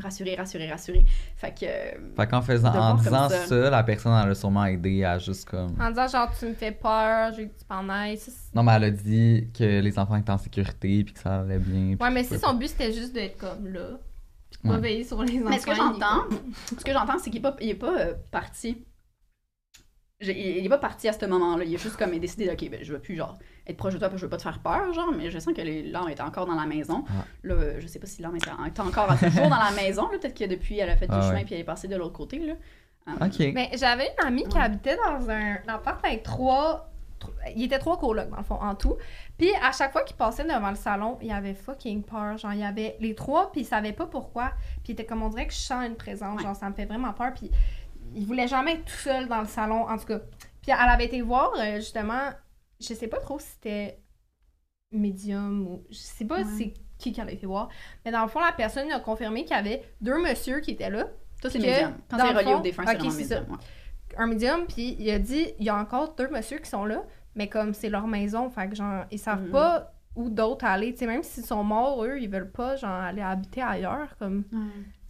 [0.00, 1.04] rassurer, rassurer, rassurer.
[1.36, 1.64] Fait que.
[1.66, 3.46] euh, Fait qu'en faisant, en disant ça.
[3.46, 3.70] ça.
[3.70, 5.74] la personne, elle a sûrement aidé à juste comme.
[5.80, 8.16] En disant, genre, tu me fais peur, je veux que tu t'en ailles.
[8.18, 11.20] Ça, c'est- Non, mais elle a dit que les enfants étaient en sécurité puis que
[11.20, 11.96] ça allait bien.
[12.00, 13.98] Ouais, mais si son but, c'était juste d'être comme là,
[14.50, 14.80] puis de pas Ouais.
[14.80, 15.50] veiller sur les enfants.
[15.50, 16.24] Mais ce que il est j'entends,
[16.78, 18.84] ce que j'entends, c'est qu'il est pas, il est pas euh, parti.
[20.20, 21.64] J'ai- Il il est pas parti à ce moment-là.
[21.64, 24.08] Il a juste comme décidé, ok, ben, je veux plus genre être proche de toi,
[24.08, 25.12] parce que je veux pas te faire peur, genre.
[25.16, 27.04] Mais je sens que les- l'âme était encore dans la maison.
[27.08, 27.24] Ah.
[27.44, 30.08] Là, je sais pas si l'âme était, était encore à ce jour dans la maison.
[30.10, 30.18] là.
[30.18, 31.44] Peut-être que depuis, elle a fait du Ah chemin ouais.
[31.44, 32.38] puis elle est passée de l'autre côté.
[32.38, 32.54] Là.
[33.08, 33.38] Euh, Ok.
[33.54, 34.62] Mais j'avais une amie qui Ouais.
[34.64, 36.88] habitait dans un appart avec trois.
[37.18, 38.96] tro- Il était trois colocs, dans le fond, en tout.
[39.38, 42.36] Puis à chaque fois qu'il passait devant le salon, il avait fucking peur.
[42.38, 44.50] Genre, il y avait les trois, puis il savait pas pourquoi.
[44.82, 46.36] Puis il était comme on dirait que je sens une présence.
[46.38, 46.42] Ouais.
[46.42, 47.32] Genre, ça me fait vraiment peur.
[47.34, 47.48] Puis
[48.14, 50.18] il voulait jamais être tout seul dans le salon, en tout cas.
[50.62, 52.30] Puis elle avait été voir, euh, justement,
[52.82, 53.98] je sais pas trop si c'était
[54.90, 55.84] médium ou.
[55.90, 56.44] Je sais pas Ouais.
[56.58, 57.68] c'est qui qu'elle a été voir.
[58.04, 60.90] Mais dans le fond, la personne a confirmé qu'il y avait deux messieurs qui étaient
[60.90, 61.06] là.
[61.42, 61.94] Ça, c'est médium.
[62.10, 63.40] Quand c'est relié au défunt, c'est ok, vraiment c'est ça.
[63.40, 63.56] médium.
[63.56, 64.16] ouais.
[64.18, 67.02] un médium, puis il a dit il y a encore deux messieurs qui sont là,
[67.34, 69.50] mais comme c'est leur maison, fait que genre, ils savent Mhm.
[69.50, 70.92] pas où d'autres aller.
[70.92, 74.14] Tu sais, même s'ils sont morts, eux, ils veulent pas genre aller habiter ailleurs.
[74.18, 74.44] Comme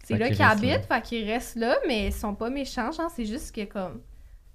[0.05, 0.51] c'est là qu'ils là.
[0.51, 4.01] habitent, fait qu'ils restent là, mais ils sont pas méchants, genre, c'est juste que comme.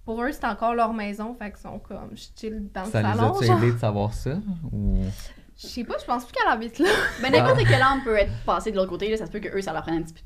[0.08, 3.08] Pour eux, c'est encore leur maison, fait qu'ils sont comme je chill dans Ça le
[3.10, 3.34] les salon.
[3.36, 3.62] a-tu genre.
[3.62, 4.40] aidé de savoir ça?
[4.72, 5.04] Ou...
[5.58, 6.88] Je sais pas, je pense plus qu'elle habite là.
[7.22, 9.10] Ben, n'importe quelle âme peut être passée de l'autre côté.
[9.10, 10.24] Là, ça se peut que eux, ça leur prenne une petite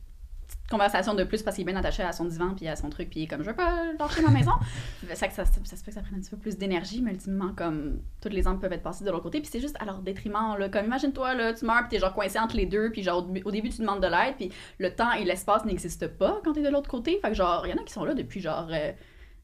[0.47, 2.89] petite conversation de plus parce qu'il est bien attaché à son divan puis à son
[2.89, 4.51] truc puis comme je veux pas lâcher ma maison.
[5.13, 7.11] ça, ça, ça, ça se peut que ça prenne un petit peu plus d'énergie, mais
[7.11, 9.85] ultimement comme toutes les âmes peuvent être passées de l'autre côté puis c'est juste à
[9.85, 10.69] leur détriment là.
[10.69, 13.47] Comme imagine-toi là, tu meurs puis t'es genre coincé entre les deux puis genre au,
[13.47, 16.61] au début tu demandes de l'aide puis le temps et l'espace n'existent pas quand t'es
[16.61, 17.19] de l'autre côté.
[17.21, 18.91] Fait que genre il y en a qui sont là depuis genre euh,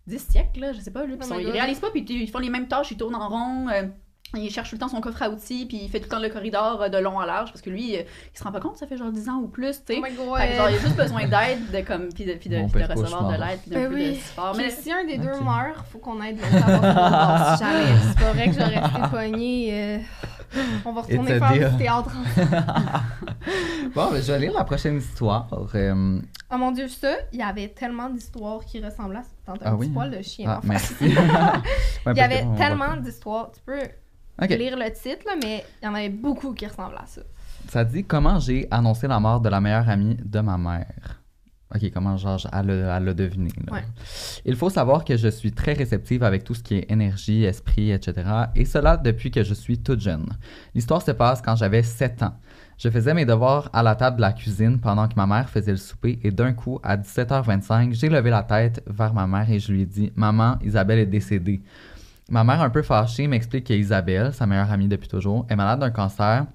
[0.08, 2.40] 10 siècles là, je sais pas là, Oh sont- ils réalisent pas puis ils font
[2.40, 3.68] les mêmes tâches, ils tournent en rond.
[3.70, 3.84] euh,
[4.36, 6.20] il cherche tout le temps son coffre à outils, puis il fait tout le temps
[6.20, 8.02] le corridor euh, de long à large, parce que lui, euh,
[8.34, 10.00] il se rend pas compte, ça fait genre 10 ans ou plus, tu sais.
[10.00, 10.38] Oh my God.
[10.40, 12.68] Fait que genre, il a juste besoin d'aide, de, comme, puis de, puis de, Bon,
[12.70, 14.10] puis de recevoir de l'aide, puis d'un Ben peu oui.
[14.10, 14.54] de support.
[14.58, 17.86] Mais si un des deux meurt, faut qu'on aide l'autre à si jamais.
[18.10, 19.70] C'est pas vrai que rester pognée.
[19.72, 19.98] euh,
[20.86, 21.70] On va retourner faire deal.
[21.72, 22.12] du théâtre.
[23.96, 25.48] Bon, ben, je vais lire la prochaine histoire.
[25.74, 26.20] Euh,
[26.52, 29.54] Oh mon dieu, ça, il y avait tellement d'histoires qui ressemblaient à ça.
[29.64, 29.94] Ah un oui, petit hein?
[29.94, 30.46] poil de chien.
[30.50, 30.68] ah, en fait.
[30.68, 30.96] merci.
[32.06, 33.52] Ouais, Il y avait tellement d'histoires.
[33.54, 33.80] Tu peux
[34.42, 34.50] Ok.
[34.50, 37.22] lire le titre, là, mais il y en avait beaucoup qui ressemblaient à ça.
[37.70, 41.22] Ça dit comment j'ai annoncé la mort de la meilleure amie de ma mère?
[41.76, 42.16] Ok, comment
[42.54, 43.50] elle l'a deviné.
[43.66, 43.74] là.
[43.74, 43.84] Ouais.
[44.46, 47.92] Il faut savoir que je suis très réceptive avec tout ce qui est énergie, esprit,
[47.92, 48.24] etc.
[48.56, 50.28] Et cela depuis que je suis toute jeune.
[50.74, 52.36] L'histoire se passe quand j'avais 7 ans.
[52.78, 55.72] Je faisais mes devoirs à la table de la cuisine pendant que ma mère faisait
[55.72, 59.60] le souper et d'un coup, à 17h25, j'ai levé la tête vers ma mère et
[59.60, 61.62] je lui ai dit Maman, Isabelle est décédée.
[62.30, 65.92] Ma mère, un peu fâchée, m'explique qu'Isabelle, sa meilleure amie depuis toujours, est malade d'un
[65.92, 66.46] cancer.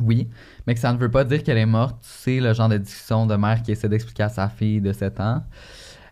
[0.00, 0.28] Oui,
[0.66, 1.96] mais que ça ne veut pas dire qu'elle est morte.
[2.02, 5.20] C'est le genre de discussion de mère qui essaie d'expliquer à sa fille de 7
[5.20, 5.42] ans.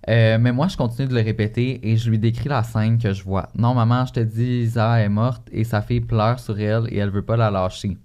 [0.09, 3.13] Euh, mais moi, je continue de le répéter et je lui décris la scène que
[3.13, 3.49] je vois.
[3.57, 6.99] Non, maman, je te dis, Isa est morte et sa fille pleure sur elle et
[6.99, 7.99] elle veut pas la lâcher.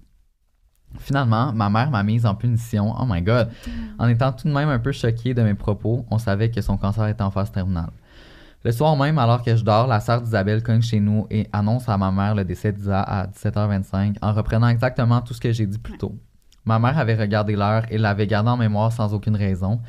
[0.98, 2.92] Finalement, ma mère m'a mise en punition.
[3.00, 3.50] Oh my god!
[3.98, 6.76] En étant tout de même un peu choquée de mes propos, on savait que son
[6.76, 7.92] cancer était en phase terminale.
[8.64, 11.88] Le soir même, alors que je dors, la sœur d'Isabelle cogne chez nous et annonce
[11.88, 15.66] à ma mère le décès d'Isa à 17h25 en reprenant exactement tout ce que j'ai
[15.66, 16.16] dit plus tôt.
[16.64, 19.80] Ma mère avait regardé l'heure et l'avait gardée en mémoire sans aucune raison.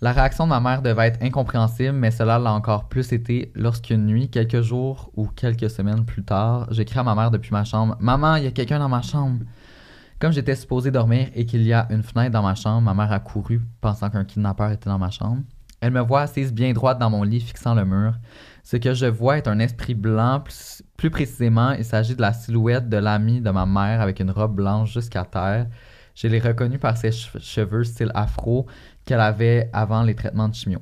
[0.00, 4.06] La réaction de ma mère devait être incompréhensible, mais cela l'a encore plus été lorsqu'une
[4.06, 7.96] nuit, quelques jours ou quelques semaines plus tard, j'écris à ma mère depuis ma chambre
[7.98, 9.40] Maman, il y a quelqu'un dans ma chambre.
[10.20, 13.10] Comme j'étais supposé dormir et qu'il y a une fenêtre dans ma chambre, ma mère
[13.10, 15.42] a couru pensant qu'un kidnappeur était dans ma chambre.
[15.80, 18.14] Elle me voit assise bien droite dans mon lit fixant le mur.
[18.62, 22.32] Ce que je vois est un esprit blanc, plus, plus précisément, il s'agit de la
[22.32, 25.66] silhouette de l'ami de ma mère avec une robe blanche jusqu'à terre.
[26.14, 28.66] Je l'ai reconnu par ses che- cheveux style afro
[29.06, 30.80] qu'elle avait avant les traitements de chimio.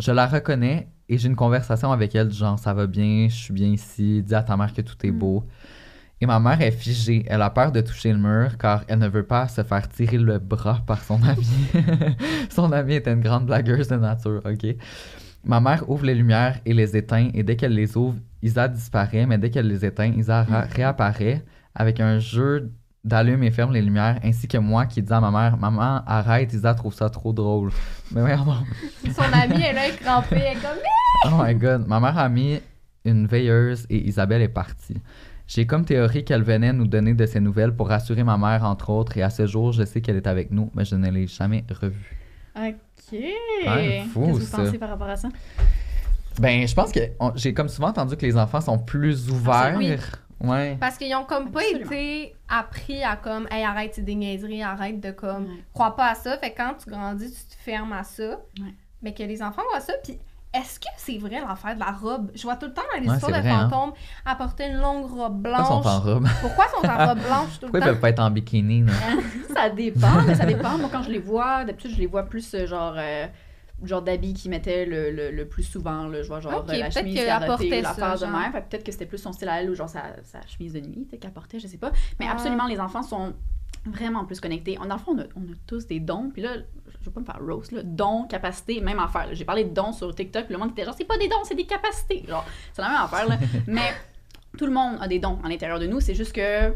[0.00, 3.34] Je la reconnais et j'ai une conversation avec elle du genre ça va bien, je
[3.34, 5.46] suis bien ici, dis à ta mère que tout est beau.
[6.20, 7.24] Et ma mère est figée.
[7.28, 10.16] Elle a peur de toucher le mur car elle ne veut pas se faire tirer
[10.18, 11.46] le bras par son ami.
[12.50, 14.76] son ami était une grande blagueuse de nature, ok?
[15.44, 19.26] Ma mère ouvre les lumières et les éteint et dès qu'elle les ouvre, Isa disparaît,
[19.26, 22.72] mais dès qu'elle les éteint, Isa ra- réapparaît avec un jeu
[23.02, 26.52] d'allume et ferme les lumières ainsi que moi qui dis à ma mère Maman, arrête,
[26.54, 27.70] Isa trouve ça trop drôle.
[28.12, 28.44] Mais voyons.
[29.14, 30.78] Son amie est là, crampée, elle est comme.
[31.26, 31.86] Oh my god.
[31.86, 32.60] Ma mère a mis
[33.04, 34.96] une veilleuse et Isabelle est partie.
[35.46, 38.90] J'ai comme théorie qu'elle venait nous donner de ses nouvelles pour rassurer ma mère, entre
[38.90, 41.26] autres, et à ce jour, je sais qu'elle est avec nous, mais je ne l'ai
[41.26, 42.16] jamais revue.
[42.56, 42.74] Ok.
[43.10, 44.56] Qu'est-ce que ça.
[44.56, 45.28] vous pensez par rapport à ça?
[46.40, 49.76] Ben, je pense que on- j'ai comme souvent entendu que les enfants sont plus ouverts.
[49.76, 49.94] Oui.
[50.40, 50.76] Ouais.
[50.80, 55.00] Parce qu'ils ont comme pas été appris à comme, hey, arrête, c'est des niaiseries, arrête
[55.00, 55.64] de comme, Ouais.
[55.72, 56.36] crois pas à ça.
[56.38, 58.40] Fait que quand tu grandis, tu te fermes à ça.
[58.60, 58.74] Ouais.
[59.02, 60.18] Mais que les enfants voient ça, puis
[60.54, 62.30] est-ce que c'est vrai l'affaire de la robe?
[62.34, 63.68] Je vois tout le temps dans les Ouais, histoires de vrai, hein.
[63.68, 63.92] fantômes
[64.24, 65.66] apporter une longue robe Pourquoi blanche.
[65.80, 66.26] ils sont en robe?
[66.40, 68.00] Pourquoi ils sont en robe blanche tout Pourquoi le ils peuvent temps?
[68.00, 68.92] pas être en bikini, là?
[69.54, 70.78] ça dépend, mais ça dépend.
[70.78, 72.94] Moi, quand je les vois, d'habitude, je les vois plus euh, genre.
[72.96, 73.26] euh,
[73.82, 76.06] genre d'habits qu'ils mettaient le, le, le plus souvent.
[76.06, 76.22] Là.
[76.22, 79.18] Je vois genre la peut-être chemise qu'elle apportait l'affaire de que peut-être que c'était plus
[79.18, 81.58] son style à elle ou genre sa, sa chemise de nuit tu sais, qu'elle portait,
[81.58, 81.90] je sais pas.
[82.20, 82.32] Mais Ah.
[82.32, 83.34] absolument, les enfants sont
[83.84, 84.78] vraiment plus connectés.
[84.78, 86.30] En enfant, on a, on a tous des dons.
[86.32, 86.50] Puis là,
[87.04, 87.82] je veux pas me faire roast, là.
[87.84, 89.28] Dons, capacités, même affaire.
[89.32, 91.44] J'ai parlé de dons sur TikTok, puis le monde était genre, c'est pas des dons,
[91.44, 92.24] c'est des capacités.
[92.26, 93.36] Genre, c'est la même affaire, là.
[93.66, 93.92] Mais
[94.56, 96.00] tout le monde a des dons à l'intérieur de nous.
[96.00, 96.74] C'est juste que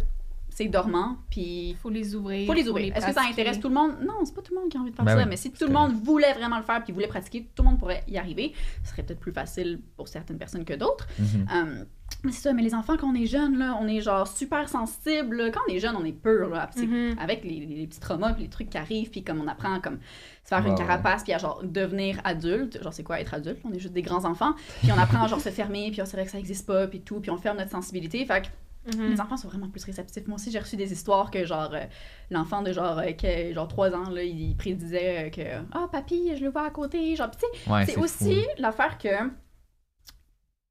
[0.50, 2.46] c'est dormant, puis Il faut les ouvrir.
[2.46, 2.94] faut les ouvrir.
[2.96, 3.92] Est-ce que ça intéresse tout le monde?
[4.02, 5.18] Non, c'est pas tout le monde qui a envie de faire Ben ça.
[5.22, 7.68] oui, mais si tout le monde voulait vraiment le faire puis voulait pratiquer, tout le
[7.70, 8.52] monde pourrait y arriver.
[8.84, 11.06] Ce serait peut-être plus facile pour certaines personnes que d'autres.
[11.18, 11.46] Mhm.
[11.54, 11.84] Euh,
[12.24, 14.68] mais c'est ça, mais les enfants, quand on est jeune, là, on est genre super
[14.68, 15.50] sensible.
[15.52, 17.16] Quand on est jeune, on est pur, là, Mhm.
[17.18, 19.81] avec les, les petits traumas puis les trucs qui arrivent, puis comme on apprend à
[19.81, 19.98] comme,
[20.44, 22.83] se faire une carapace, puis à genre devenir adulte.
[22.83, 23.59] Genre, c'est quoi être adulte?
[23.64, 24.54] On est juste des grands enfants.
[24.83, 26.87] Puis on apprend à genre se fermer, puis oh, c'est vrai que ça existe pas,
[26.87, 28.24] puis tout, puis on ferme notre sensibilité.
[28.24, 28.48] Fait que
[28.96, 29.11] Mhm.
[29.11, 30.26] les enfants sont vraiment plus réceptifs.
[30.26, 31.85] Moi aussi, j'ai reçu des histoires que, genre, euh,
[32.31, 36.35] l'enfant de genre, euh, qui- genre 3 ans, là, il prédisait euh, que Ah, papy,
[36.37, 37.14] je le vois à côté.
[37.14, 39.09] Genre, tu sais, Ouais, c'est aussi l'affaire que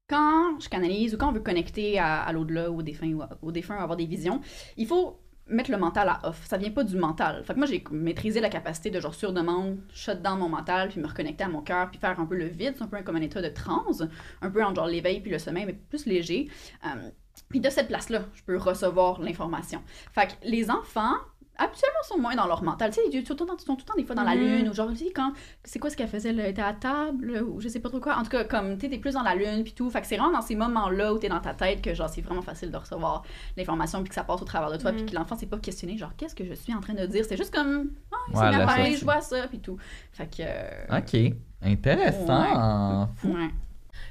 [0.08, 3.76] quand je canalise ou quand on veut connecter à, l'au-delà, au défunt, ou au défunt,
[3.76, 4.40] avoir des visions,
[4.76, 6.44] il faut mettre le mental à off.
[6.46, 7.44] Ça vient pas du mental.
[7.44, 10.88] Fait que moi, j'ai maîtrisé la capacité de genre sur demande, shut down mon mental,
[10.88, 12.74] puis me reconnecter à mon cœur, puis faire un peu le vide.
[12.76, 14.02] C'est un peu comme un état de transe,
[14.42, 16.48] un peu entre genre l'éveil puis le sommeil, mais plus léger.
[16.86, 17.10] Euh,
[17.48, 19.82] puis de cette place-là, je peux recevoir l'information.
[20.12, 21.14] Fait que les enfants,
[21.58, 22.90] habituellement sont moins dans leur mental.
[22.90, 24.34] Tu sais, ils sont tout le temps, sont tout le temps des fois dans la
[24.34, 24.40] Mhm.
[24.40, 25.32] lune, ou genre, tu sais, quand,
[25.64, 28.00] c'est quoi ce qu'elle faisait, là, elle était à table, ou je sais pas trop
[28.00, 28.16] quoi.
[28.16, 29.90] En tout cas, comme, tu t'es plus dans la lune, puis tout.
[29.90, 32.20] Fait que c'est vraiment dans ces moments-là où t'es dans ta tête que, genre, c'est
[32.22, 33.22] vraiment facile de recevoir
[33.56, 35.10] l'information, puis que ça passe au travers de toi, puis Mhm.
[35.10, 37.24] que l'enfant s'est pas questionné, genre, qu'est-ce que je suis en train de dire?
[37.28, 39.48] C'est juste comme, ah, il Ouais, s'est mis à là, parler, ça, je vois ça,
[39.48, 39.76] puis tout.
[40.12, 40.42] Fait que.
[40.42, 41.34] euh, Ok.
[41.60, 43.08] Intéressant.
[43.16, 43.28] Fou.
[43.34, 43.50] Ouais.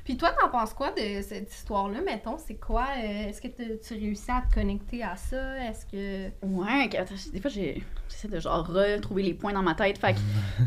[0.03, 2.37] Puis toi, t'en penses quoi de cette histoire-là, mettons?
[2.37, 2.85] C'est quoi?
[2.97, 5.57] euh, Est-ce que tu réussis à te connecter à ça?
[5.67, 6.29] Est-ce que...
[6.45, 6.89] Ouais,
[7.33, 9.97] des fois, j'ai- j'essaie de, genre, retrouver les points dans ma tête.
[9.97, 10.19] Fait que.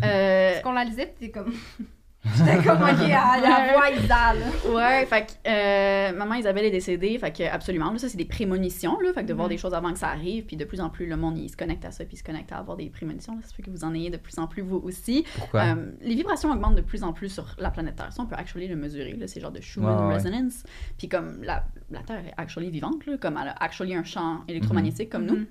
[0.04, 1.54] euh, qu'on la lisait t'es comme...
[2.36, 4.74] J'étais comme, ok, à la voix.
[4.74, 8.26] Ouais, fait que euh, maman Isabelle est décédée, fait que absolument, là, ça c'est des
[8.26, 9.52] prémonitions, là, fait que de voir Mhm.
[9.54, 11.56] des choses avant que ça arrive, puis de plus en plus le monde il se
[11.56, 13.70] connecte à ça, puis il se connecte à avoir des prémonitions, là, ça fait que
[13.70, 15.24] vous en ayez de plus en plus vous aussi.
[15.38, 15.60] Pourquoi?
[15.62, 18.36] Euh, les vibrations augmentent de plus en plus sur la planète Terre, ça on peut
[18.36, 20.14] actually le mesurer, là, c'est genre de Schumann Ouais, ouais.
[20.16, 20.64] resonance,
[20.98, 24.40] puis comme la, la Terre est actually vivante, là, comme elle a actually un champ
[24.46, 25.46] électromagnétique comme nous.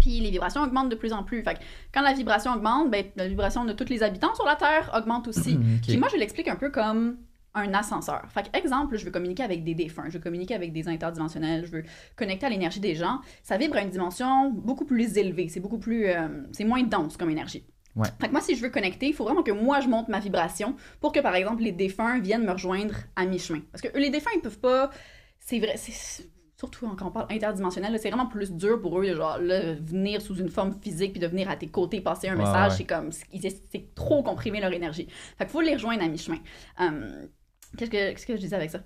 [0.00, 1.42] Puis les vibrations augmentent de plus en plus.
[1.42, 1.60] Fait que
[1.92, 5.28] quand la vibration augmente, ben, la vibration de tous les habitants sur la Terre augmente
[5.28, 5.54] aussi.
[5.76, 5.82] Ok.
[5.88, 7.16] Puis moi, je l'explique un peu comme
[7.54, 8.22] un ascenseur.
[8.30, 11.64] Fait que, exemple, je veux communiquer avec des défunts, je veux communiquer avec des interdimensionnels,
[11.66, 11.84] je veux
[12.16, 13.20] connecter à l'énergie des gens.
[13.44, 15.48] Ça vibre à une dimension beaucoup plus élevée.
[15.48, 16.06] C'est beaucoup plus.
[16.08, 17.64] euh, c'est moins dense comme énergie.
[17.96, 18.08] Ouais.
[18.20, 20.18] Fait que moi, si je veux connecter, il faut vraiment que moi, je monte ma
[20.18, 23.60] vibration pour que, par exemple, les défunts viennent me rejoindre à mi-chemin.
[23.70, 24.90] Parce que eux, les défunts, ils peuvent pas.
[25.38, 25.74] C'est vrai.
[25.76, 26.28] c'est-
[26.64, 30.22] Surtout quand on parle interdimensionnel, c'est vraiment plus dur pour eux de genre là, venir
[30.22, 32.72] sous une forme physique puis de venir à tes côtés passer un Ouais, message.
[32.72, 32.76] ouais.
[32.78, 35.06] C'est comme c'est trop comprimer leur énergie.
[35.38, 36.38] Fait qu'il faut les rejoindre à mi-chemin.
[36.78, 37.28] Hum,
[37.76, 38.80] qu'est-ce que qu'est-ce que je disais avec ça?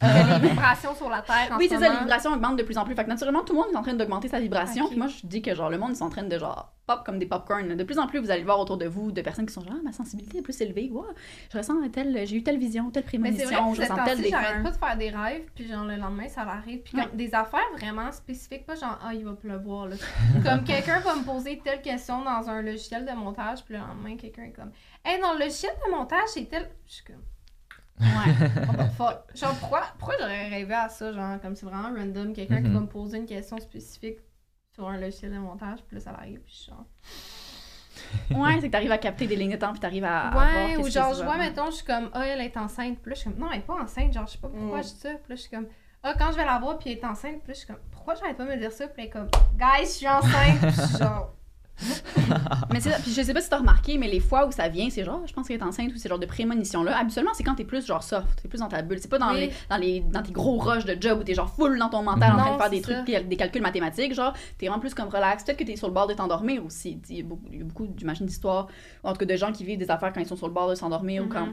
[0.00, 2.62] Que les vibrations sur la Terre en oui, ce c'est ça, les vibrations augmentent de
[2.62, 2.94] plus en plus.
[2.94, 4.86] Fait que naturellement, tout le monde est en train d'augmenter sa vibration.
[4.88, 7.18] Puis moi, je dis que genre, le monde, sont en train de genre pop comme
[7.18, 7.74] des popcorn.
[7.74, 9.74] De plus en plus, vous allez voir autour de vous de personnes qui sont genre,
[9.76, 10.88] ah, ma sensibilité est plus élevée.
[10.90, 11.06] Wow,
[11.52, 14.70] je ressens tel, j'ai eu telle vision, telle Mais c'est prémonition, vrai je j'arrête pas
[14.70, 16.80] de faire des rêves, puis genre le lendemain, ça l'arrive.
[16.82, 19.96] Puis comme des affaires vraiment spécifiques, pas genre, ah, il va pleuvoir, là.
[20.44, 24.16] comme quelqu'un va me poser telle question dans un logiciel de montage, puis le lendemain,
[24.16, 24.70] quelqu'un est comme,
[25.04, 26.70] hey, dans le logiciel de montage, c'est tel.
[26.86, 27.22] Je suis comme,
[28.00, 28.88] Ouais.
[28.96, 29.18] fuck?
[29.34, 32.74] Genre, pourquoi, pourquoi j'aurais rêvé à ça, genre, comme c'est vraiment random, quelqu'un qui Mhm.
[32.74, 34.18] va me poser une question spécifique
[34.74, 36.84] sur un logiciel de montage, puis là, ça l'arrive, puis je suis genre.
[38.30, 40.46] ouais, c'est que t'arrives à capter des lignes de temps puis t'arrives à, à voir
[40.46, 42.98] Ouais, ou genre, je vois, mettons, je suis comme, ah, elle est enceinte.
[43.00, 44.12] Puis là, je suis comme, non, elle est pas enceinte.
[44.12, 44.82] Genre, je sais pas pourquoi Mm.
[44.84, 45.08] je dis ça.
[45.10, 45.66] Puis là, je suis comme,
[46.04, 47.40] ah, quand je vais la voir, puis elle est enceinte.
[47.42, 48.86] Puis là, je suis comme, pourquoi j'arrête pas de me dire ça?
[48.86, 50.60] Puis elle est comme, guys, je suis enceinte.
[50.60, 51.34] Puis je suis genre,
[52.72, 52.90] Mais c'est.
[53.02, 55.22] Puis je sais pas si t'as remarqué, mais les fois où ça vient, c'est genre,
[55.26, 56.98] je pense qu'elle est enceinte ou c'est genre de prémonition-là.
[56.98, 58.98] Habituellement, c'est quand t'es plus genre soft, t'es plus dans ta bulle.
[59.00, 59.40] C'est pas dans, Oui.
[59.40, 62.02] les, dans, les, dans tes gros rushs de job où t'es genre full dans ton
[62.02, 64.14] mental en train de faire des trucs, des calculs mathématiques.
[64.14, 65.44] Genre, t'es vraiment plus comme relax.
[65.44, 67.00] Peut-être que t'es sur le bord de t'endormir aussi.
[67.08, 68.66] Il y a beaucoup, j'imagine, d'histoires,
[69.04, 70.68] en tout cas de gens qui vivent des affaires quand ils sont sur le bord
[70.68, 71.32] de s'endormir ou Mhm.
[71.32, 71.48] quand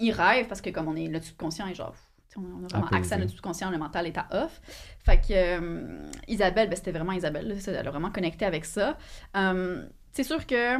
[0.00, 1.94] ils rêvent parce que comme on est le subconscient est genre.
[2.36, 4.60] On a vraiment accès à notre subconscient, le mental est à off.
[5.00, 8.96] Fait que euh, Isabelle, ben, c'était vraiment Isabelle, là, elle a vraiment connecté avec ça.
[9.36, 10.78] Euh, c'est sûr que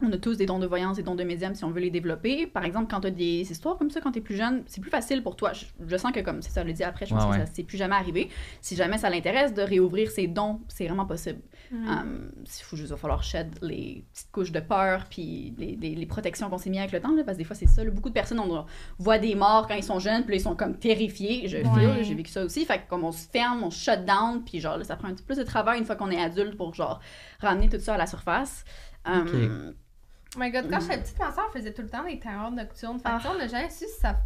[0.00, 1.90] on a tous des dons de voyance, des dons de médium si on veut les
[1.90, 2.46] développer.
[2.46, 4.80] Par exemple, quand tu as des histoires comme ça, quand tu es plus jeune, c'est
[4.80, 5.52] plus facile pour toi.
[5.52, 7.64] Je, je sens que, comme ça le dit après, je pense Ouais, que ça c'est
[7.64, 8.28] plus jamais arrivé.
[8.60, 11.40] Si jamais ça l'intéresse de réouvrir ses dons, c'est vraiment possible.
[11.72, 15.94] Euh, il faut juste va falloir shed les petites couches de peur puis les, les-
[15.94, 17.84] les protections qu'on s'est mis avec le temps là, parce que des fois c'est ça
[17.84, 17.90] là.
[17.90, 18.64] beaucoup de personnes on
[18.98, 21.64] voit des morts quand ils sont jeunes puis là, ils sont comme terrifiés je Ouais.
[21.64, 24.42] feel, là, j'ai vécu ça aussi fait que comme on se ferme on shut down
[24.44, 26.20] puis genre là, ça prend un petit peu plus de travail une fois qu'on est
[26.22, 27.00] adulte pour genre
[27.40, 28.64] ramener tout ça à la surface
[29.06, 29.72] Euh,
[30.36, 32.98] oh my god, quand j'étais petite, ma soeur faisait tout le temps des terreurs nocturnes.
[32.98, 33.30] Fait que, Ah.
[33.34, 34.16] on n'a jamais su si ça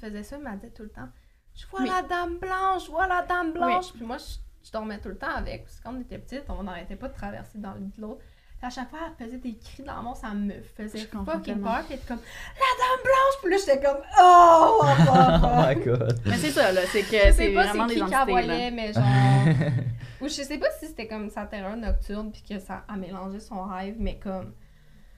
[0.00, 1.08] faisait ça, mais elle disait tout le temps,
[1.54, 1.88] je vois Oui.
[1.88, 3.92] la dame blanche, je vois la dame blanche.
[3.92, 4.24] Puis moi, je,
[4.64, 5.64] je dormais tout le temps avec.
[5.64, 8.02] Parce que quand on était petite, on n'arrêtait pas de traverser dans le lit de
[8.02, 8.22] l'autre.
[8.60, 11.84] À chaque fois, elle faisait des cris dans mon, ça me faisait fucking peur.
[11.84, 13.36] Puis elle était comme, la dame blanche!
[13.40, 14.80] Puis là, j'étais comme, oh!
[14.82, 15.76] what the Oh fuck?
[15.78, 16.20] my god.
[16.26, 18.70] mais c'est ça là c'est que Je sais c'est pas vraiment c'est qui qu'elle voyait,
[18.72, 19.04] mais genre.
[20.20, 23.38] Ou je sais pas si c'était comme sa terreur nocturne, puis que ça a mélangé
[23.38, 24.52] son rêve, mais comme.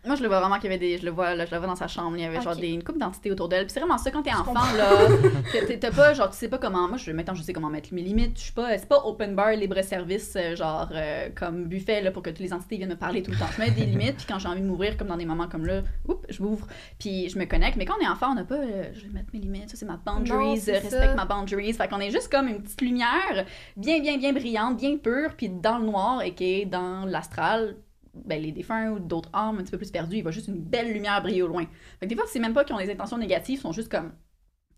[0.06, 0.96] Moi, je le vois vraiment qu'il y avait des.
[0.96, 2.16] Je le vois, là, je le vois dans sa chambre.
[2.16, 3.64] Il y avait genre des, une couple d'entités autour d'elle.
[3.66, 5.08] Puis c'est vraiment ça, quand t'es enfant, là.
[5.80, 6.88] T'as pas, genre, tu sais pas comment.
[6.88, 8.38] Moi, je, maintenant, je sais comment mettre mes limites.
[8.38, 8.78] Je suis pas.
[8.78, 12.52] C'est pas open bar, libre-service, euh, genre, euh, comme buffet, là, pour que toutes les
[12.52, 13.46] entités viennent me parler tout le temps.
[13.54, 15.66] Je mets des limites, puis quand j'ai envie de m'ouvrir, comme dans des moments comme
[15.66, 16.66] là, oups, je m'ouvre,
[16.98, 17.76] puis je me connecte.
[17.76, 18.54] Mais quand on est enfant, on n'a pas.
[18.54, 21.14] euh, je vais mettre mes limites, ça, c'est ma boundaries, Non, respecte ça.
[21.14, 21.74] ma boundaries.
[21.74, 23.44] Fait qu'on est juste comme une petite lumière,
[23.76, 27.76] bien, bien, bien brillante, bien pure, puis dans le noir, et qui est dans l'astral,
[28.14, 30.60] ben, les défunts ou d'autres âmes un petit peu plus perdus, il va juste une
[30.60, 31.64] belle lumière briller au loin.
[31.98, 33.90] Fait que des fois, c'est même pas qu'ils ont des intentions négatives, ils sont juste
[33.90, 34.12] comme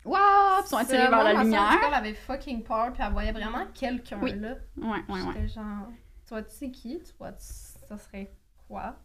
[0.05, 0.19] Waouh!
[0.57, 1.79] Puis ils sont attirés vers la lumière.
[1.87, 4.37] Elle avait fucking peur, puis elle voyait vraiment quelqu'un Oui.
[4.37, 4.55] là.
[4.77, 5.47] Ouais, ouais, ouais.
[5.47, 5.87] Genre.
[6.25, 6.99] Tu vois, tu sais qui?
[6.99, 7.45] Tu vois, tu-
[7.87, 8.31] ça serait
[8.67, 8.97] quoi?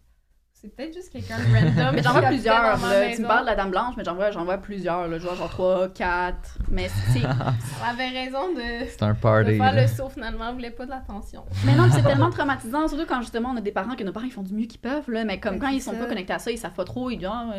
[0.61, 1.90] C'est peut-être juste quelqu'un de random.
[1.94, 3.14] Mais j'en vois plusieurs, là.
[3.14, 5.16] Tu me parles de la Dame Blanche, mais j'en vois, j'en vois plusieurs, là.
[5.18, 6.59] Genre, genre 3, 4.
[6.68, 7.21] Mais c'est.
[7.25, 9.57] On avait raison de, C'est un de party.
[9.57, 9.83] faire là.
[9.83, 10.47] le saut finalement.
[10.51, 11.44] On voulait pas de l'attention.
[11.64, 14.11] mais non, mais c'est tellement traumatisant, surtout quand justement on a des parents que nos
[14.11, 15.25] parents ils font du mieux qu'ils peuvent, là.
[15.25, 15.99] Mais comme Mais quand ils sont ça.
[15.99, 17.53] pas connectés à ça, ils savent pas trop, ils disent, ah,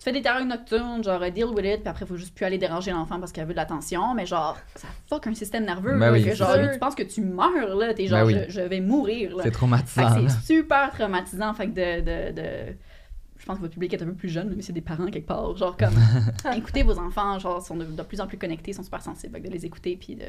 [0.00, 2.46] tu fais des terreurs nocturnes, genre, euh, deal with it, puis après, faut juste plus
[2.46, 4.14] aller déranger l'enfant parce qu'elle veut de l'attention.
[4.14, 7.02] Mais genre, ça fuck un système nerveux, Ben là, oui, que genre, tu penses que
[7.02, 7.92] tu meurs, là.
[7.92, 8.44] T'es genre, Ben oui.
[8.48, 9.42] je, je vais mourir, là.
[9.44, 10.26] C'est traumatisant.
[10.28, 11.52] c'est super traumatisant.
[11.52, 12.76] Fait que de, de, de-
[13.38, 15.26] Je pense que votre public est un peu plus jeune, mais c'est des parents quelque
[15.26, 15.54] part.
[15.56, 15.94] Genre comme,
[16.56, 19.34] écoutez vos enfants, genre, sont de, de plus en plus connectés, sont super sensibles.
[19.34, 20.24] Fait que de les écouter, puis de...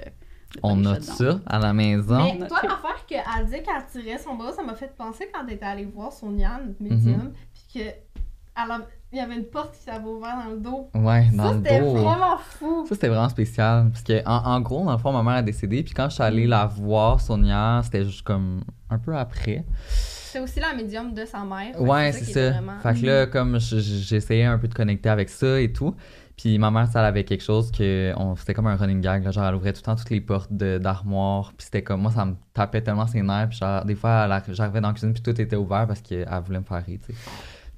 [0.63, 2.35] On note ça à la maison.
[2.37, 5.63] Mais toi, l'affaire qu'elle dit qu'elle tirait son bras, ça m'a fait penser quand t'étais
[5.63, 7.33] allée voir notre médium, Mhm.
[7.53, 10.89] puis que elle a- il y avait une porte qui s'avait ouverte dans le dos.
[10.95, 11.93] Ouais, dans ça, le c'était dos.
[11.95, 12.85] vraiment fou.
[12.87, 13.89] Ça, c'était vraiment spécial.
[13.91, 15.83] Parce que, en, en gros, dans le fond, ma mère a décédé.
[15.83, 19.65] Puis quand je suis allée la voir, Sonia, c'était juste comme un peu après.
[19.87, 21.79] C'est aussi la médium de sa mère.
[21.81, 22.51] Ouais, c'est ça.
[22.51, 25.73] vraiment- Fait que là, comme je- je- j'essayais un peu de connecter avec ça et
[25.73, 25.93] tout.
[26.37, 28.13] Puis ma mère, ça, elle avait quelque chose que.
[28.37, 29.23] C'était comme un running gag.
[29.25, 31.51] Là, genre, elle ouvrait tout le temps toutes les portes d'armoire.
[31.57, 32.01] Puis c'était comme.
[32.01, 33.49] Moi, ça me tapait tellement ses nerfs.
[33.49, 35.13] Puis genre, des fois, j'arrivais dans la cuisine.
[35.13, 37.19] Puis tout était ouvert parce qu'elle voulait me faire rire, tu sais.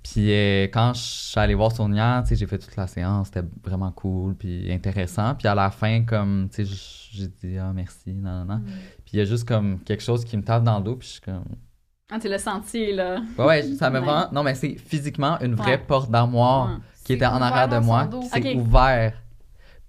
[0.04, 3.28] Puis euh, quand je suis allée voir Sonia, j'ai fait toute la séance.
[3.28, 4.36] C'était vraiment cool.
[4.36, 5.34] Puis intéressant.
[5.36, 6.50] Puis à la fin, comme.
[6.54, 6.74] Tu sais,
[7.12, 8.56] j'ai dit, ah, merci, non, non, non.
[8.58, 8.66] Mm.
[9.06, 10.96] Puis il y a juste comme quelque chose qui me tape dans le dos.
[10.98, 11.46] Puis je suis comme.
[12.12, 13.22] Ah, tu l'as senti, là.
[13.38, 14.06] Ouais, ouais, ça me Ouais.
[14.06, 14.28] vraiment.
[14.32, 15.78] Non, mais c'est physiquement une vraie Ouais.
[15.78, 18.08] porte d'armoire qui était en arrière de moi.
[18.08, 19.14] qui s'est ouvert.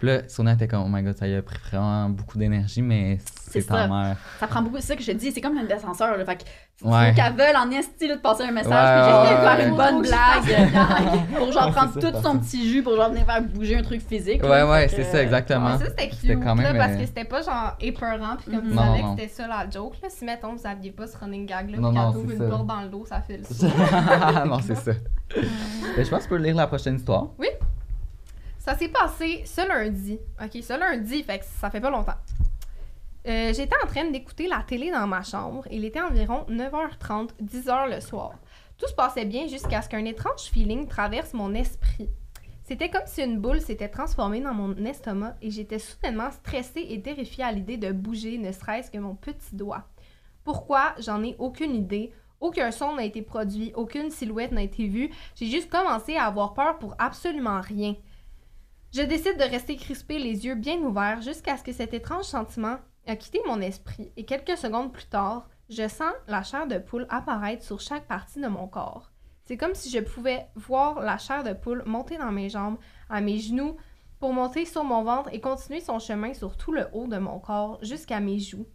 [0.05, 2.83] Puis là, Sonia était comme, oh my god, ça y a pris vraiment beaucoup d'énergie,
[2.83, 3.17] mais
[3.51, 3.89] c'est C'est ta ça.
[3.89, 4.17] mère.
[4.39, 6.25] Ça prend beaucoup, c'est ça que je te dis, c'est comme un ascenseur, là.
[6.27, 6.43] Fait que
[6.77, 7.15] faut Ouais.
[7.17, 9.69] qu'elle veuille en esti, de passer un message, Ouais, puis ouais, genre, ouais, faire ouais.
[9.69, 11.21] une bonne fasse blague.
[11.39, 12.23] pour genre prendre ça, tout ça.
[12.23, 14.43] son petit jus, pour genre venir faire bouger un truc physique.
[14.43, 14.69] Ouais, là.
[14.71, 15.73] ouais, c'est ça, exactement.
[15.73, 18.37] Ouais, ça, c'était C'était cute, quand même, là, parce euh, que c'était pas genre épeurant,
[18.37, 19.15] puis comme tu Non, savais non.
[19.15, 20.09] que c'était ça la joke, là.
[20.11, 22.67] Si, mettons, vous aviez pas ce running gag, là, Non, puis qu'elle c'est une porte
[22.67, 23.67] dans le dos, ça fait le saut.
[24.47, 24.93] non, c'est ça.
[25.97, 27.29] Mais je pense que tu peux lire la prochaine histoire.
[28.65, 30.19] Ça s'est passé ce lundi.
[30.43, 32.17] OK, ce lundi, fait que ça fait pas longtemps.
[33.27, 35.69] Euh, J'étais en train d'écouter la télé dans ma chambre.
[35.71, 38.33] Il était environ 9h30, 10h le soir.
[38.79, 42.09] Tout se passait bien jusqu'à ce qu'un étrange feeling traverse mon esprit.
[42.63, 47.03] C'était comme si une boule s'était transformée dans mon estomac et j'étais soudainement stressée et
[47.03, 49.85] terrifiée à l'idée de bouger, ne serait-ce que mon petit doigt.
[50.43, 50.95] Pourquoi?
[51.01, 52.15] J'en ai aucune idée.
[52.41, 55.11] Aucun son n'a été produit, aucune silhouette n'a été vue.
[55.35, 57.95] J'ai juste commencé à avoir peur pour absolument rien.
[58.95, 62.77] Je décide de rester crispée, les yeux bien ouverts, jusqu'à ce que cet étrange sentiment
[63.09, 64.13] a quitté mon esprit.
[64.17, 68.41] Et quelques secondes plus tard, je sens la chair de poule apparaître sur chaque partie
[68.41, 69.11] de mon corps.
[69.43, 72.79] C'est comme si je pouvais voir la chair de poule monter dans mes jambes,
[73.11, 73.77] à mes genoux,
[74.21, 77.41] pour monter sur mon ventre et continuer son chemin sur tout le haut de mon
[77.41, 78.69] corps jusqu'à mes joues.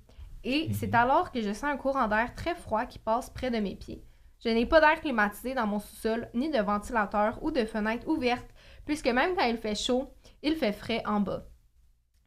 [0.44, 3.60] Et c'est alors que je sens un courant d'air très froid qui passe près de
[3.60, 4.04] mes pieds.
[4.44, 8.48] Je n'ai pas d'air climatisé dans mon sous-sol, ni de ventilateur ou de fenêtre ouverte,
[8.90, 11.46] puisque même quand il fait chaud, il fait frais en bas.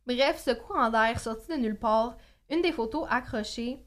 [0.06, 2.16] Bref, ce courant d'air sorti de nulle part,
[2.48, 3.84] une des photos accrochées.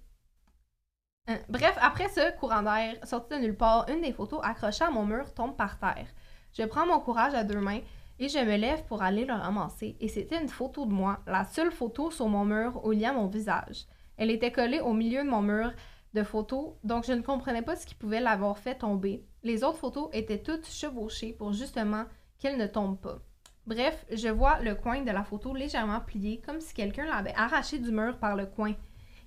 [1.30, 4.92] Euh, bref, après ce courant d'air sorti de nulle part, une des photos accrochées à
[4.92, 6.08] mon mur tombe par terre.
[6.52, 7.80] Je prends mon courage à deux mains
[8.20, 9.96] et je me lève pour aller le ramasser.
[10.02, 13.06] Et c'était une photo de moi, la seule photo sur mon mur où il y
[13.06, 13.86] a mon visage.
[14.18, 15.72] Elle était collée au milieu de mon mur
[16.14, 19.26] de photos, donc je ne comprenais pas ce qui pouvait l'avoir fait tomber.
[19.44, 22.04] Les autres photos étaient toutes chevauchées pour justement
[22.40, 23.20] qu'elles ne tombent pas.
[23.68, 27.80] Bref, je vois le coin de la photo légèrement plié, comme si quelqu'un l'avait arraché
[27.80, 28.74] du mur par le coin.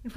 [0.04, 0.10] Il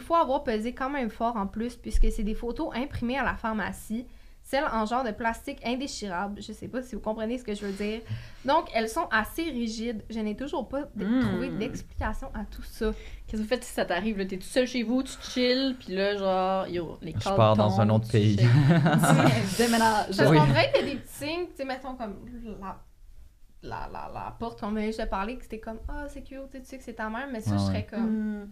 [0.00, 3.36] faut avoir pesé quand même fort en plus, puisque c'est des photos imprimées à la
[3.36, 4.06] pharmacie,
[4.50, 6.42] celles en genre de plastique indéchirable?
[6.42, 8.00] Je sais pas si vous comprenez ce que je veux dire.
[8.44, 10.02] Donc, elles sont assez rigides.
[10.10, 11.20] Je n'ai toujours pas d- Mm.
[11.20, 12.90] trouvé d'explication à tout ça.
[13.26, 14.18] Qu'est-ce que vous faites si ça t'arrive?
[14.18, 14.24] là?
[14.26, 17.68] T'es tout seul chez vous, tu chill, puis là, genre, yo, les Je pars dans
[17.70, 18.36] tombent, un autre pays.
[19.58, 20.14] Déménage.
[20.28, 20.40] Oui.
[20.46, 22.16] dirait qu'il y a des petits signes, tu sais, mettons comme
[22.60, 22.78] la,
[23.62, 26.50] la, la, la porte qu'on venait juste de parler, que c'était comme Ah, c'est cute,
[26.52, 28.00] tu sais que c'est ta mère, mais ça, Ouais, je serais comme
[28.42, 28.48] Hmm.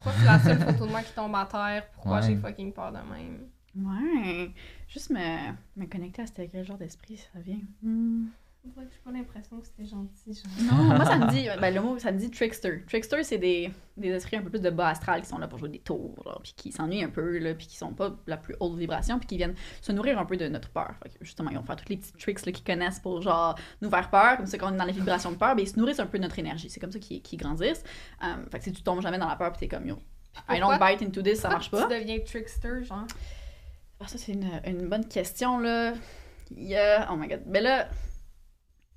[0.00, 1.84] Pourquoi c'est la seule photo de moi qui tombe à terre?
[1.94, 2.22] Pourquoi Ouais.
[2.26, 3.48] j'ai fucking peur de même?
[3.76, 4.50] Ouais.
[4.92, 7.60] Juste me, me connecter à ce quel genre d'esprit ça vient.
[7.82, 8.26] Hmm.
[8.64, 10.34] Dirait que j'ai pas l'impression que c'était gentil.
[10.34, 10.74] Genre.
[10.74, 12.84] Non, moi ça me dit, ben, le mot ça me dit trickster.
[12.86, 15.58] Trickster, c'est des, des esprits un peu plus de bas astral qui sont là pour
[15.58, 18.54] jouer des tours, puis qui s'ennuient un peu, là, puis qui sont pas la plus
[18.60, 20.94] haute vibration, puis qui viennent se nourrir un peu de notre peur.
[21.02, 23.58] Fait que, justement, ils vont faire tous les petits tricks là, qu'ils connaissent pour genre
[23.80, 25.68] nous faire peur, comme ça quand on est dans les vibrations de peur, ben, ils
[25.68, 26.68] se nourrissent un peu de notre énergie.
[26.68, 27.82] C'est comme ça qu'ils qu'ils grandissent.
[28.22, 29.96] Euh, fait que si tu tombes jamais dans la peur, puis t'es comme yo,
[30.48, 31.88] I don't bite into this, ça marche pas.
[31.88, 33.06] Tu deviens trickster, genre?
[34.02, 35.94] Ah, ça, c'est une, une bonne question, là.
[36.50, 37.08] Il y a...
[37.12, 37.42] Oh my God.
[37.46, 37.88] Mais là,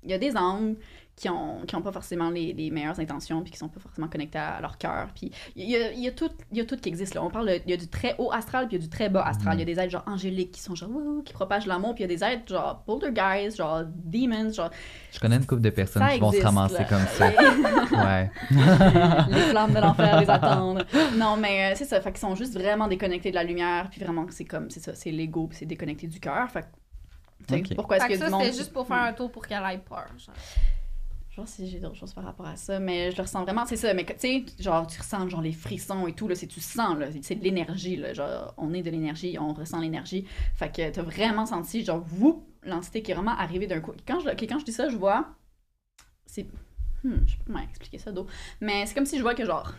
[0.02, 0.76] il y a des angles
[1.16, 4.06] qui ont, qui ont pas forcément les, les meilleures intentions, puis qui sont pas forcément
[4.06, 5.08] connectés à leur cœur.
[5.14, 7.22] Puis il y a, il y, a tout, il y a tout qui existe là.
[7.24, 9.08] On parle, il y a du très haut astral, puis il y a du très
[9.08, 9.56] bas astral.
[9.56, 10.90] Il y a des êtres genre angéliques qui sont genre
[11.24, 14.70] qui propagent l'amour, puis il y a des êtres genre poltergeist, genre demons, genre
[15.10, 16.84] Je connais une couple de personnes ça qui vont se ramasser là.
[16.84, 17.32] comme ça.
[17.96, 18.30] Ouais.
[18.50, 20.84] les flammes de l'enfer les attendent.
[21.16, 22.00] Non, mais euh, c'est ça.
[22.00, 24.80] Fait qu'ils sont juste vraiment déconnectés de la lumière, puis vraiment que c'est comme, c'est
[24.80, 26.50] ça, c'est l'ego, puis c'est déconnecté du cœur.
[26.50, 28.42] Fait que, pourquoi est-ce que a ça, monde.
[28.42, 30.08] c'était juste pour faire un tour pour qu'elle ait peur.
[30.18, 30.34] genre.
[31.36, 33.66] Pas si j'ai d'autres choses par rapport à ça, mais je le ressens vraiment.
[33.66, 36.46] C'est ça, mais tu sais, genre, tu ressens genre les frissons et tout, là, c'est
[36.46, 38.14] tu sens, là, c'est de l'énergie, là.
[38.14, 40.26] Genre, on est de l'énergie, on ressent l'énergie.
[40.54, 43.92] Fait que t'as vraiment senti, genre, vous, l'entité qui est vraiment arrivée d'un coup.
[44.08, 45.28] Quand je, quand je dis ça, je vois.
[46.24, 46.46] C'est.
[47.04, 48.26] Hmm, je sais pas comment expliquer ça, d'eau.
[48.62, 49.74] Mais c'est comme si je vois que, genre,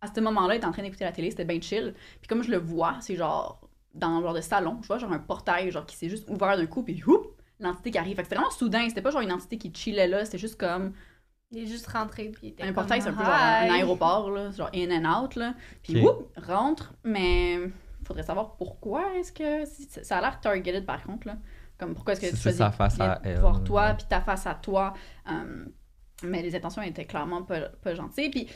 [0.00, 1.94] à ce moment-là, il est en train d'écouter la télé, c'était bien chill.
[2.20, 3.60] Puis comme je le vois, c'est genre,
[3.94, 6.56] dans le genre de salon, je vois genre un portail, genre, qui s'est juste ouvert
[6.56, 7.31] d'un coup, puis whoop,
[7.64, 8.16] l'entité qui arrive.
[8.16, 10.58] Fait que c'était vraiment soudain, c'était pas genre une entité qui chillait là, c'était juste
[10.58, 10.92] comme.
[11.54, 13.70] Il est juste rentré puis il était Un comme, portail, c'est un peu genre un
[13.74, 15.54] aéroport, là, genre in and out, là.
[15.82, 16.04] Puis, Ok.
[16.04, 17.58] whoop, rentre, mais
[18.06, 19.64] faudrait savoir pourquoi est-ce que.
[20.02, 21.36] Ça a l'air targeted, par contre, là.
[21.78, 24.46] Comme pourquoi est-ce que C'est- tu sa face à elle, voir toi, puis ta face
[24.46, 24.94] à toi.
[25.30, 25.66] euh,
[26.22, 28.30] mais les intentions étaient clairement pas, pas gentilles.
[28.30, 28.48] Puis,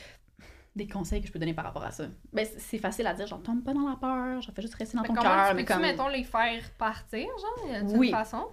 [0.75, 2.05] des conseils que je peux donner par rapport à ça.
[2.33, 4.95] Ben, c'est- facile à dire, genre, tombe pas dans la peur, genre, fais juste rester
[4.95, 5.81] dans Fait ton comment cœur, tu mais comme.
[5.81, 8.09] mettons, les faire partir, genre, a Oui.
[8.11, 8.45] façon?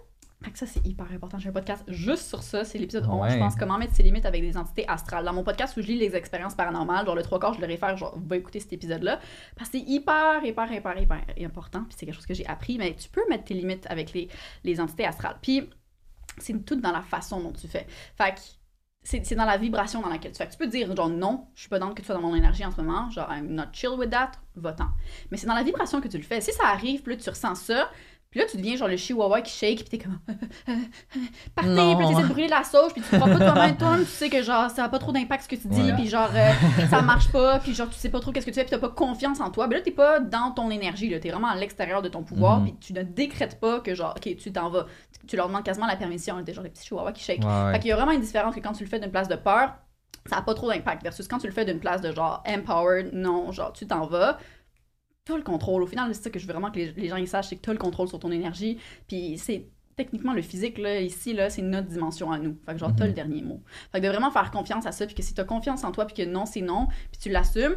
[0.45, 1.39] Fait que ça, c'est hyper important.
[1.39, 2.65] J'ai un podcast juste sur ça.
[2.65, 3.31] C'est l'épisode 11, Ouais.
[3.31, 5.25] je pense, comment mettre ses limites avec des entités astrales.
[5.25, 7.67] Dans mon podcast où je lis les expériences paranormales, genre le trois quarts, je le
[7.67, 9.21] réfère, genre, va écouter cet épisode-là.
[9.57, 11.85] Parce que c'est hyper, hyper, hyper, hyper important.
[11.85, 12.77] Puis c'est quelque chose que j'ai appris.
[12.77, 14.29] Mais tu peux mettre tes limites avec les,
[14.65, 15.39] les entités astrales.
[15.41, 15.71] Puis
[16.39, 17.87] c'est tout dans la façon dont tu fais.
[18.17, 18.41] Fait que
[19.07, 20.49] c'est dans la vibration dans laquelle tu fais.
[20.49, 22.65] Tu peux dire, genre, non, je suis pas dans que tu sois dans mon énergie
[22.65, 24.89] en ce moment, genre, I'm not chill with that, va-t'en.
[25.31, 26.41] Mais c'est dans la vibration que tu le fais.
[26.41, 27.91] Si ça arrive, là, tu ressens ça,
[28.35, 30.19] puis là, tu deviens genre le chihuahua qui shake, puis t'es comme.
[31.55, 31.97] Partez, Non.
[31.97, 34.29] puis tu essaies de brûler la sauce, puis tu crois pas toi-même, toi tu sais
[34.29, 35.93] que genre, ça a pas trop d'impact ce que tu dis, Ouais.
[35.95, 36.51] puis genre, euh,
[36.91, 38.79] ça marche pas, puis genre, tu sais pas trop qu'est-ce que tu fais, puis t'as
[38.79, 39.69] pas confiance en toi.
[39.69, 42.59] Mais là, t'es pas dans ton énergie, là, t'es vraiment à l'extérieur de ton pouvoir,
[42.59, 42.65] Mhm.
[42.65, 44.87] puis tu ne décrètes pas que genre, ok, tu t'en vas.
[45.29, 47.41] Tu leur demandes quasiment la permission, des genre les petits chihuahuas qui shake.
[47.41, 47.73] Ouais, ouais.
[47.75, 49.37] Fait qu'il y a vraiment une différence que quand tu le fais d'une place de
[49.37, 49.75] peur,
[50.27, 53.11] ça a pas trop d'impact versus quand tu le fais d'une place de genre empowered,
[53.13, 54.39] non, genre tu t'en vas,
[55.25, 55.83] t'as le contrôle.
[55.83, 57.57] Au final, c'est ça que je veux vraiment que les, les gens ils sachent, c'est
[57.57, 59.67] que t'as le contrôle sur ton énergie, puis c'est
[59.97, 63.05] techniquement le physique là ici là c'est notre dimension à nous fait que genre t'as
[63.05, 63.11] Mhm.
[63.11, 63.63] le dernier mot
[63.93, 66.05] fait que de vraiment faire confiance à ça puis que si t'as confiance en toi
[66.05, 67.77] puis que non c'est non puis tu l'assumes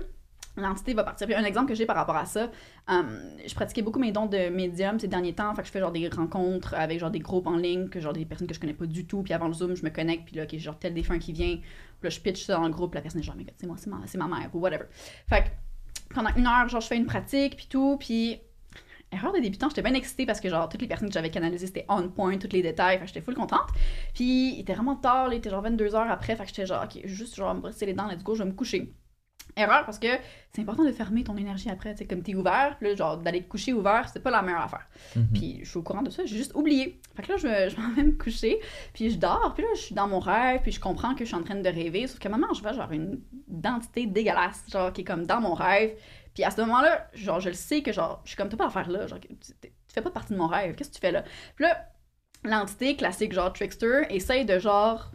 [0.56, 1.28] l'entité va partir.
[1.28, 2.50] Puis un exemple que j'ai par rapport à ça,
[2.90, 3.04] euh,
[3.46, 5.54] je pratiquais beaucoup mes dons de médium ces derniers temps.
[5.54, 8.12] Fait que je fais genre des rencontres avec genre des groupes en ligne, que genre
[8.14, 9.22] des personnes que je connais pas du tout.
[9.22, 11.58] Puis avant le Zoom, je me connecte, puis là, ok, genre tel défunt qui vient.
[11.58, 11.64] Puis
[12.02, 13.76] là, je pitch ça dans le groupe, la personne est genre, mais gars, c'est moi,
[13.78, 14.86] c'est ma, c'est ma mère, ou whatever.
[15.30, 15.50] Fait que
[16.14, 18.40] pendant une heure, genre, je fais une pratique, puis tout, puis.
[19.10, 21.68] Erreur de débutant, j'étais bien excitée parce que genre toutes les personnes que j'avais canalisées
[21.68, 23.70] c'était on point, tous les détails, j'étais full contente.
[24.14, 26.84] Puis il était vraiment tard, il était genre 22 heures après, fait que j'étais genre
[26.84, 28.94] ok, juste genre me brosser les dents, let's go, je vais me coucher.
[29.58, 30.08] Erreur parce que
[30.52, 33.44] c'est important de fermer ton énergie après, tu sais, comme t'es ouvert, là, genre d'aller
[33.44, 34.88] te coucher ouvert, c'est pas la meilleure affaire.
[35.16, 35.28] Mhm.
[35.34, 37.00] Puis je suis au courant de ça, j'ai juste oublié.
[37.16, 38.60] Fait que là, je, je m'en vais me coucher,
[38.94, 41.30] puis je dors, puis là, je suis dans mon rêve, puis je comprends que je
[41.30, 44.64] suis en train de rêver, sauf qu'à un moment, je vois genre une identité dégueulasse,
[44.72, 45.92] genre qui est comme dans mon rêve.
[46.34, 48.68] Puis à ce moment-là, genre, je le sais que genre, je suis comme, t'as pas
[48.68, 51.02] à faire là, genre, tu, tu fais pas partie de mon rêve, qu'est-ce que tu
[51.02, 51.24] fais là?
[51.56, 51.90] Puis là,
[52.44, 55.12] l'entité classique, genre Trickster, essaye de genre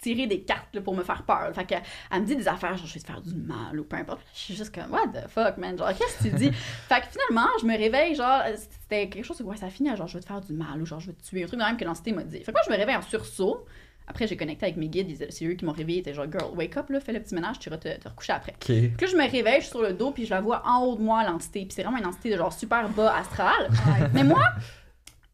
[0.00, 1.50] tirer des cartes là, pour me faire peur.
[1.54, 3.84] Fait qu'elle elle me dit des affaires, genre je vais te faire du mal ou
[3.84, 4.20] peu importe.
[4.34, 5.76] Je suis juste comme, what the fuck, man?
[5.76, 6.52] Genre, qu'est-ce que tu dis?
[6.88, 10.14] fait que finalement, je me réveille, genre, c'était quelque chose, ouais, ça finit genre, je
[10.14, 11.76] vais te faire du mal ou genre, je vais te tuer, un truc de même
[11.76, 12.38] que l'entité m'a dit.
[12.38, 13.64] Fait que moi, je me réveille en sursaut.
[14.08, 16.76] Après, j'ai connecté avec mes guides, c'est eux qui m'ont réveillé, ils genre, girl, wake
[16.76, 18.52] up, là, fais le petit ménage, tu iras te, te recoucher après.
[18.52, 18.66] Ok.
[18.66, 20.84] Puis là, je me réveille, je suis sur le dos, puis je la vois en
[20.84, 21.62] haut de moi, l'entité.
[21.62, 23.68] Puis c'est vraiment une entité de genre super bas astral.
[24.14, 24.44] Mais moi,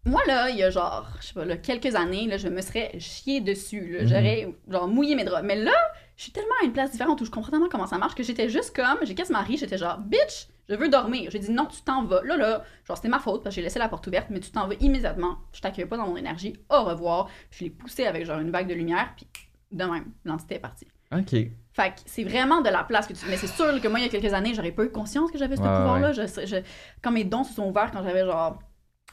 [0.05, 2.61] moi là, il y a genre, je sais pas, là, quelques années, là, je me
[2.61, 3.92] serais chié dessus.
[3.92, 4.03] là.
[4.03, 4.09] Mhm.
[4.09, 5.44] J'aurais genre mouillé mes draps.
[5.44, 5.72] Mais là,
[6.16, 8.22] je suis tellement à une place différente où je comprends tellement comment ça marche que
[8.22, 11.30] j'étais juste comme, j'ai quasiment ri, j'étais genre, bitch, je veux dormir.
[11.30, 12.22] J'ai dit non, tu t'en vas.
[12.24, 14.50] Là, là, genre, c'était ma faute parce que j'ai laissé la porte ouverte, mais tu
[14.50, 15.38] t'en vas immédiatement.
[15.53, 16.57] Je t'accueille pas dans mon énergie.
[16.70, 17.28] Au revoir.
[17.50, 19.26] Je l'ai poussé avec genre une vague de lumière, puis
[19.70, 20.86] de même, l'entité est partie.
[21.16, 21.30] Ok.
[21.74, 23.24] Fait que c'est vraiment de la place que tu.
[23.28, 25.38] Mais c'est sûr que moi, il y a quelques années, j'aurais pas eu conscience que
[25.38, 26.12] j'avais ce Ouais, ouais, pouvoir-là.
[26.12, 26.62] Je, je-
[27.03, 28.59] Quand mes dons se sont ouverts, quand j'avais genre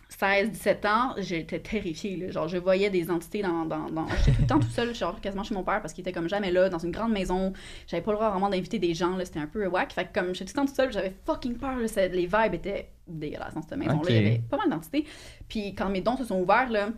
[0.10, 2.18] 16, 17 ans, j'étais terrifiée.
[2.18, 2.32] là.
[2.32, 3.66] Genre, je voyais des entités dans.
[3.66, 4.08] dans, dans...
[4.26, 6.28] J'étais tout le temps tout seul, genre quasiment chez mon père parce qu'il était comme
[6.28, 7.54] jamais là, dans une grande maison.
[7.88, 9.24] J'avais pas le droit vraiment d'inviter des gens, là.
[9.26, 9.94] C'était un peu whack.
[9.94, 11.78] Fait que comme j'étais tout le temps tout seul, j'avais fucking peur.
[11.78, 12.08] là.
[12.08, 14.10] Les vibes étaient dégueulasses dans cette maison-là.
[14.10, 15.06] Il y avait pas mal d'entités.
[15.48, 16.90] Puis quand mes dons se sont ouverts, là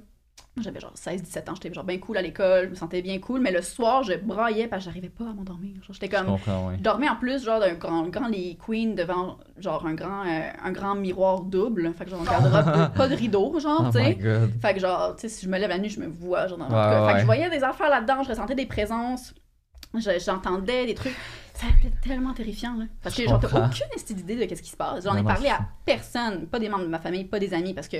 [0.60, 3.39] J'avais genre 16-17 ans, j'étais genre bien cool à l'école, je me sentais bien cool,
[3.39, 5.76] mais le soir, je braillais parce que j'arrivais pas à m'endormir.
[5.89, 6.38] J'étais comme.
[6.38, 10.49] Je dormais en plus, genre, d'un grand, grand lit queen devant, genre, un grand, euh,
[10.62, 11.93] un grand miroir double.
[11.93, 14.18] Fait que, genre, un garde-robe, pas de rideau, genre, Oh tu sais.
[14.62, 16.58] Fait que, genre, tu sais, si je me lève la nuit, je me vois, genre,
[16.58, 16.99] dans Ouais, cas.
[16.99, 17.14] Fait ouais.
[17.14, 19.34] que je voyais des affaires là-dedans, je ressentais des présences,
[19.93, 21.16] je- j'entendais des trucs.
[21.54, 22.86] Ça était tellement terrifiant, là.
[23.02, 25.06] Parce que, Je genre, t'as aucune d'idée de qu'est-ce qui se passe.
[25.06, 27.88] J'en ai parlé à personne, pas des membres de ma famille, pas des amis, parce
[27.88, 27.97] que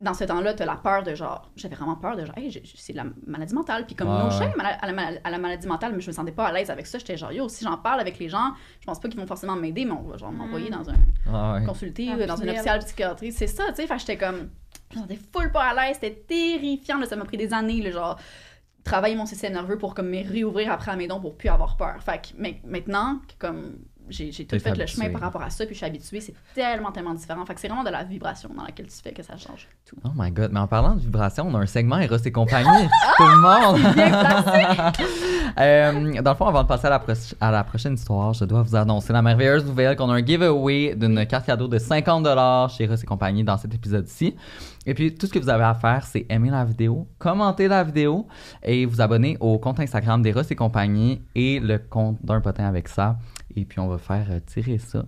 [0.00, 2.92] dans ce temps-là, t'as la peur de genre, j'avais vraiment peur de genre, hey, c'est
[2.92, 3.86] de la maladie mentale.
[3.86, 4.30] Puis comme Ouais, no ouais.
[4.30, 6.46] shame à la, à la mal- à la maladie mentale, mais je me sentais pas
[6.48, 6.98] à l'aise avec ça.
[6.98, 9.56] J'étais genre, yo, si j'en parle avec les gens, je pense pas qu'ils vont forcément
[9.56, 10.94] m'aider, mais on va genre m'envoyer dans un
[11.32, 11.64] Ah ouais.
[11.64, 12.56] consulter Un euh, dans un PL.
[12.56, 13.32] hôpital psychiatrique.
[13.34, 13.86] C'est ça, tu sais.
[13.86, 14.50] Fait que j'étais comme,
[14.92, 15.98] je me sentais full pas à l'aise.
[16.00, 16.98] C'était terrifiant.
[16.98, 18.18] Là, ça m'a pris des années, là, genre,
[18.82, 21.76] travailler mon système nerveux pour comme me réouvrir après à mes dons pour plus avoir
[21.78, 22.02] peur.
[22.02, 23.78] Fait que mais- maintenant, que, comme
[24.08, 26.92] j'ai tout fait le chemin par rapport à ça, puis je suis habituée, c'est tellement,
[26.92, 27.44] tellement différent.
[27.46, 29.96] Fait que c'est vraiment de la vibration dans laquelle tu fais que ça change tout.
[30.04, 32.88] Oh my god, mais en parlant de vibration, on a un segment Eros et compagnie.
[33.16, 34.94] Tout le monde!
[35.56, 37.04] Euh, dans le fond, avant de passer à la,
[37.40, 40.96] à la prochaine histoire, je dois vous annoncer la merveilleuse nouvelle qu'on a un giveaway
[40.96, 44.34] d'une carte cadeau de 50$ chez Eros et compagnie dans cet épisode-ci.
[44.86, 47.84] Et puis, tout ce que vous avez à faire, c'est aimer la vidéo, commenter la
[47.84, 48.26] vidéo
[48.62, 52.88] et vous abonner au compte Instagram d'Eros et compagnie et le compte d'un potin avec
[52.88, 53.18] ça.
[53.56, 55.04] Et puis, on va faire euh, tirer ça.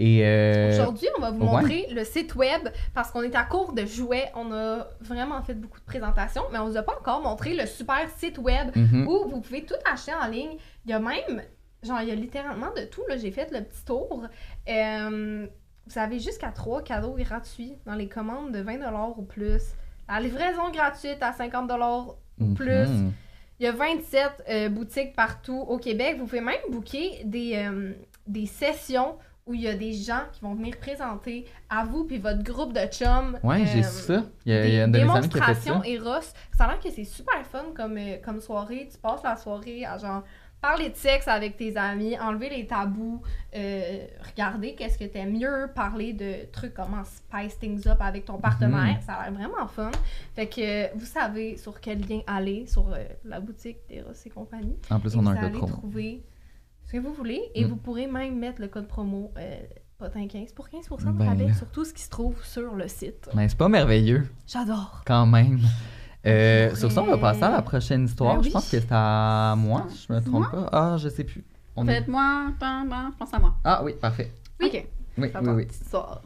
[0.00, 1.60] Et euh, Aujourd'hui, on va vous ouais.
[1.60, 4.32] montrer le site web parce qu'on est à court de jouets.
[4.34, 7.66] On a vraiment fait beaucoup de présentations, mais on vous a pas encore montré le
[7.66, 9.06] super site web mhm.
[9.06, 10.56] où vous pouvez tout acheter en ligne.
[10.86, 11.42] Il y a même,
[11.82, 13.02] genre, il y a littéralement de tout.
[13.18, 14.22] J'ai fait le petit tour.
[14.70, 15.46] Euh,
[15.90, 19.62] vous avez jusqu'à trois cadeaux gratuits dans les commandes de 20$ ou plus.
[20.08, 22.88] La livraison gratuite à 50$ ou plus.
[22.88, 23.12] Mhm.
[23.58, 26.16] Il y a 27 euh, boutiques partout au Québec.
[26.18, 27.92] Vous pouvez même booker des, euh,
[28.26, 32.18] des sessions où il y a des gens qui vont venir présenter à vous puis
[32.18, 33.38] votre groupe de chums.
[33.42, 34.22] Ouais, j'ai euh, ça.
[34.46, 35.88] Il y a, des il y a une démonstrations ça.
[35.88, 36.22] Eros.
[36.56, 38.88] Ça a l'air que c'est super fun comme, comme soirée.
[38.90, 40.22] Tu passes la soirée à genre
[40.60, 43.22] parler de sexe avec tes amis, enlever les tabous,
[43.56, 48.38] euh, regarder qu'est-ce que t'aimes mieux, parler de trucs comment spice things up avec ton
[48.38, 48.96] partenaire.
[48.96, 49.00] Mhm.
[49.06, 49.90] Ça a l'air vraiment fun.
[50.34, 54.30] Fait que euh, vous savez sur quel lien aller sur euh, la boutique d'Eros et
[54.30, 54.76] compagnie.
[54.90, 55.72] En plus, Et on a un code promo.
[55.72, 56.22] trouver
[56.86, 57.68] ce que vous voulez et Mm.
[57.68, 59.60] vous pourrez même mettre le code promo euh,
[60.00, 63.28] potin15 pour 15% de Ben rabais sur tout ce qui se trouve sur le site.
[63.34, 65.02] Mais c'est pas merveilleux, J'adore.
[65.06, 65.60] quand même.
[66.26, 68.36] Euh, sur ça, on va passer à la prochaine histoire.
[68.36, 68.52] Ben Je oui.
[68.52, 70.68] pense que c'est à moi, je me trompe Moi?
[70.68, 70.68] pas.
[70.72, 71.44] Ah, je sais plus.
[71.76, 73.54] On Faites-moi, ben, ben, je pense à moi.
[73.64, 74.30] Ah oui, parfait.
[74.62, 74.86] Ok.
[75.18, 75.66] Oui, Ça oui, oui.
[75.66, 76.20] petite histoire.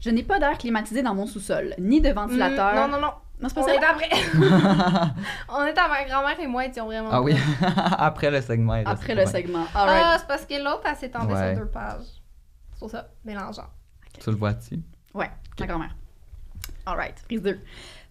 [0.00, 2.72] Je n'ai pas d'air climatisé dans mon sous-sol, ni de ventilateur.
[2.74, 3.12] Mm, non, non, non.
[3.40, 3.74] Non, c'est pas On ça.
[3.74, 4.08] est après.
[5.50, 7.08] on est à ma grand-mère et moi étions vraiment.
[7.12, 7.34] Ah oui,
[7.98, 8.82] après le segment.
[8.84, 9.64] Après le segment.
[9.74, 11.54] Ah, c'est parce que l'autre, elle s'étendait Ouais.
[11.54, 12.04] sur deux pages.
[12.72, 13.66] C'est pour ça, mélangeant.
[14.20, 14.80] Tu le vois-tu?
[15.14, 15.94] Ouais, ma grand-mère.
[16.86, 17.58] Alright, prise 2.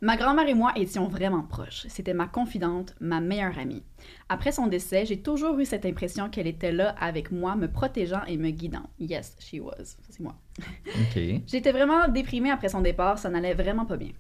[0.01, 1.85] Ma grand-mère et moi étions vraiment proches.
[1.87, 3.83] C'était ma confidente, ma meilleure amie.
[4.29, 8.23] Après son décès, j'ai toujours eu cette impression qu'elle était là avec moi, me protégeant
[8.27, 8.89] et me guidant.
[8.99, 9.95] Yes, she was.
[10.09, 10.35] C'est moi.
[10.59, 11.21] Ok.
[11.47, 14.11] J'étais vraiment déprimée après son départ, ça n'allait vraiment pas bien.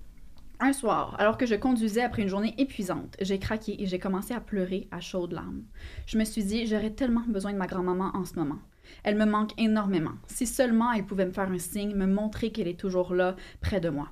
[0.61, 4.33] Un soir, alors que je conduisais après une journée épuisante, j'ai craqué et j'ai commencé
[4.33, 5.63] à pleurer à chaudes larmes.
[6.05, 8.59] Je me suis dit, j'aurais tellement besoin de ma grand-maman en ce moment.
[9.03, 10.13] Elle me manque énormément.
[10.27, 13.81] Si seulement elle pouvait me faire un signe, me montrer qu'elle est toujours là, près
[13.81, 14.07] de moi.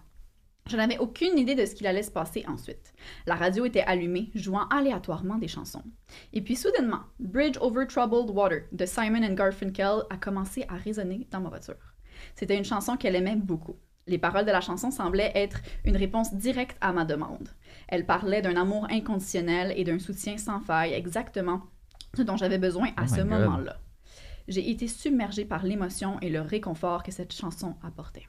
[0.69, 2.93] Je n'avais aucune idée de ce qu'il allait se passer ensuite.
[3.25, 5.83] La radio était allumée, jouant aléatoirement des chansons.
[6.31, 11.27] Et puis soudainement, Bridge Over Troubled Water de Simon and Garfunkel a commencé à résonner
[11.31, 11.75] dans ma voiture.
[12.35, 13.75] C'était une chanson qu'elle aimait beaucoup.
[14.07, 17.49] Les paroles de la chanson semblaient être une réponse directe à ma demande.
[17.87, 21.61] Elle parlait d'un amour inconditionnel et d'un soutien sans faille, exactement
[22.15, 23.79] ce dont j'avais besoin à Oh ce moment-là.
[24.47, 28.27] J'ai été submergée par l'émotion et le réconfort que cette chanson apportait.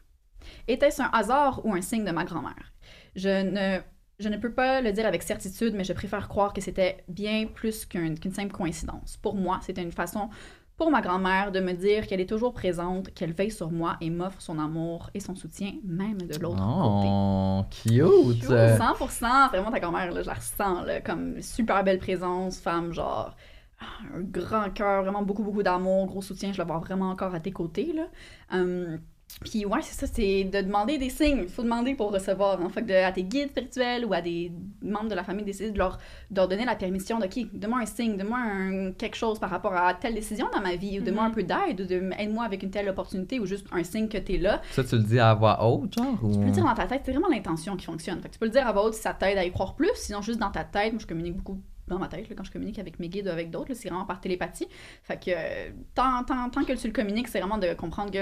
[0.68, 2.72] Était-ce un hasard ou un signe de ma grand-mère?
[3.16, 3.80] Je ne,
[4.18, 7.46] je ne peux pas le dire avec certitude, mais je préfère croire que c'était bien
[7.46, 9.16] plus qu'une qu'une simple coïncidence.
[9.18, 10.28] Pour moi, c'était une façon
[10.76, 14.10] pour ma grand-mère de me dire qu'elle est toujours présente, qu'elle veille sur moi et
[14.10, 17.16] m'offre son amour et son soutien, même de l'autre côté.
[17.22, 18.42] Oh, cute!
[18.42, 23.36] 100%, c'est vraiment ta grand-mère, je la ressens, là, comme super belle présence, femme, genre,
[23.80, 27.40] un grand cœur, vraiment beaucoup, beaucoup d'amour, gros soutien, je la vois vraiment encore à
[27.40, 28.08] tes côtés, là.
[28.52, 29.00] Hum,
[29.40, 31.40] puis ouais, c'est ça, c'est de demander des signes.
[31.42, 32.60] Il faut demander pour recevoir.
[32.62, 35.70] En fait, de, à tes guides spirituels ou à des membres de la famille, d'essayer
[35.70, 35.98] de leur,
[36.30, 39.50] de leur donner la permission de, OK, donne-moi un signe, donne-moi un- quelque chose par
[39.50, 42.44] rapport à telle décision dans ma vie, ou donne-moi un peu d'aide, ou de, aide-moi
[42.44, 44.62] avec une telle opportunité, ou juste un signe que t'es là.
[44.70, 46.18] Ça, tu le dis à voix haute, genre?
[46.22, 46.32] Ou...
[46.32, 48.20] Tu peux le dire dans ta tête, c'est vraiment l'intention qui fonctionne.
[48.20, 49.74] Fait que tu peux le dire à voix haute si ça t'aide à y croire
[49.74, 50.92] plus, sinon juste dans ta tête.
[50.92, 53.30] Moi, je communique beaucoup dans ma tête là, quand je communique avec mes guides ou
[53.30, 54.66] avec d'autres, c'est vraiment par télépathie.
[55.02, 58.20] Fait que euh, tant, tant, tant que tu le communiques, c'est vraiment de comprendre que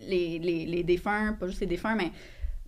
[0.00, 2.10] les, les, les défunts, pas juste les défunts, mais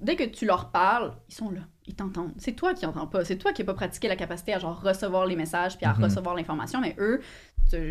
[0.00, 2.32] dès que tu leur parles, ils sont là, ils t'entendent.
[2.38, 4.80] C'est toi qui entends pas, c'est toi qui n'as pas pratiqué la capacité à genre
[4.80, 6.04] recevoir les messages puis à Mhm.
[6.04, 7.20] recevoir l'information, mais eux,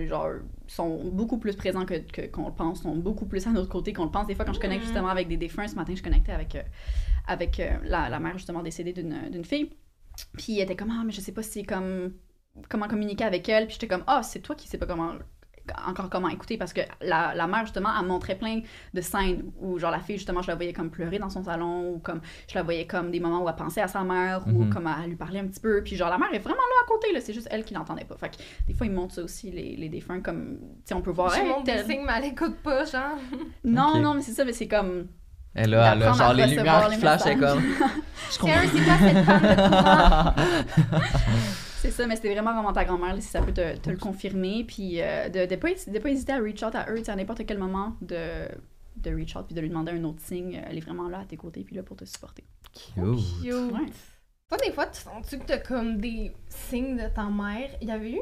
[0.08, 0.30] genre,
[0.68, 3.94] sont beaucoup plus présents que que- qu'on le pense, sont beaucoup plus à notre côté
[3.94, 4.28] qu'on le pense.
[4.28, 6.62] Des fois, quand je connecte justement avec des défunts, ce matin, je connectais avec, euh,
[7.28, 9.72] avec euh, la, la mère justement décédée d'une d'une fille,
[10.38, 12.14] puis elle était comme ah mais je sais pas si c'est comme
[12.70, 15.14] comment communiquer avec elle, puis j'étais comme ah c'est toi qui sais pas comment
[15.88, 18.62] encore comment écouter parce que la, la mère justement elle montrait plein
[18.94, 21.92] de scènes où genre la fille justement je la voyais comme pleurer dans son salon
[21.94, 24.64] ou comme je la voyais comme des moments où elle pensait à sa mère ou
[24.64, 24.70] Mhm.
[24.74, 26.88] comme elle lui parlait un petit peu puis genre la mère est vraiment là à
[26.88, 28.38] côté là c'est juste elle qui l'entendait pas fait que
[28.68, 31.34] des fois ils montrent ça aussi les, les défunts comme tu sais on peut voir
[31.36, 31.46] hey,
[31.86, 33.18] signes, mais elle écoute pas, genre.
[33.64, 35.08] non non mais c'est ça mais c'est comme
[35.56, 37.62] Et là, elle a genre les lumières qui flashent, elle comme.
[38.32, 38.56] Je comprends.
[38.72, 40.34] C'est quoi cette femme de courant?
[41.82, 44.64] C'est ça, mais c'était vraiment vraiment ta grand-mère, si ça peut te, te le confirmer.
[44.64, 47.12] Puis euh, de ne pas, de pas hésiter à reach out à eux, tu sais,
[47.12, 48.48] à n'importe quel moment, de,
[48.98, 50.62] de reach out puis de lui demander un autre signe.
[50.70, 52.44] Elle est vraiment là à tes côtés, puis là pour te supporter.
[52.72, 52.96] Cute.
[53.42, 53.74] Cute.
[53.74, 53.90] Ouais.
[54.48, 57.72] Toi, des fois, tu sens-tu que t'as comme des signes de ta mère?
[57.82, 58.22] Il y avait eu,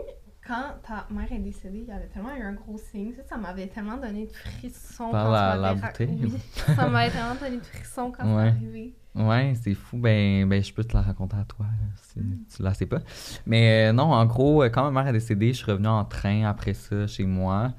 [0.50, 3.14] quand ta mère est décédée, il y avait tellement eu un gros signe.
[3.14, 6.20] Ça, ça m'avait tellement donné de frissons Par quand la- la bouteille?
[6.24, 6.34] Oui,
[6.76, 8.52] ça m'avait tellement donné de frissons quand Ouais.
[8.52, 8.93] c'est arrivé.
[9.16, 9.97] Ouais, c'est fou.
[9.97, 11.66] Ben, ben, je peux te la raconter à toi,
[12.02, 12.38] si Mm.
[12.56, 13.00] tu la sais pas.
[13.45, 16.04] Mais euh, non, en gros, euh, quand ma mère est décédée, je suis revenu en
[16.06, 17.74] train après ça chez moi.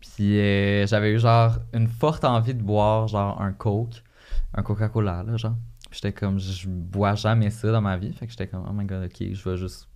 [0.00, 4.02] Puis euh, j'avais eu genre une forte envie de boire genre un Coke,
[4.54, 5.56] un Coca-Cola, là, genre.
[5.92, 8.12] J'étais comme, je je bois jamais ça dans ma vie.
[8.12, 9.88] Fait que j'étais comme, oh my god, ok, je vais juste.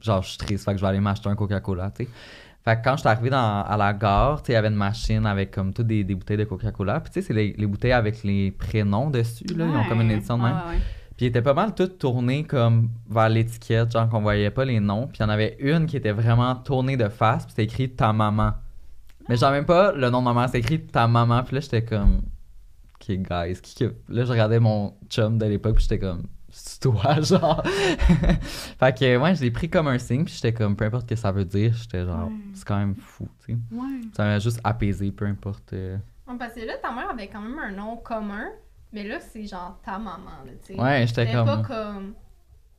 [0.00, 2.10] Genre, je suis triste, fait que je vais aller m'acheter un Coca-Cola, tu sais.
[2.64, 5.24] Fait que quand je suis arrivé dans, à la gare, il y avait une machine
[5.26, 7.00] avec comme toutes des, des bouteilles de Coca-Cola.
[7.00, 9.66] Puis tu sais, c'est les, les bouteilles avec les prénoms dessus, là.
[9.66, 10.52] Ils ont comme une édition de même.
[10.52, 10.80] ouais, ouais.
[11.16, 14.78] Puis ils étaient pas mal toutes tournées comme vers l'étiquette, genre qu'on voyait pas les
[14.78, 15.08] noms.
[15.08, 17.90] Puis il y en avait une qui était vraiment tournée de face, puis c'était écrit
[17.90, 18.52] ta maman.
[19.28, 21.42] Mais genre même pas le nom de ma mère, c'était écrit ta maman.
[21.42, 22.22] Puis là j'étais comme,
[22.94, 23.94] ok guys, qui que...
[24.08, 26.22] Là je regardais mon chum de l'époque, puis j'étais comme,
[26.64, 27.62] c'est toi, genre.
[27.64, 31.14] fait que ouais, je l'ai pris comme un signe, puis j'étais comme, peu importe ce
[31.14, 32.34] que ça veut dire, j'étais genre, Ouais.
[32.54, 33.58] c'est quand même fou, tu sais.
[33.72, 34.00] Ouais.
[34.16, 35.72] Ça m'a juste apaisé, peu importe.
[35.72, 35.96] euh.
[36.28, 38.46] Ouais, parce que là, ta mère avait quand même un nom commun,
[38.92, 40.30] mais là, c'est genre ta maman,
[40.66, 40.80] tu sais.
[40.80, 41.46] Ouais, j'étais comme.
[41.46, 42.14] pas comme.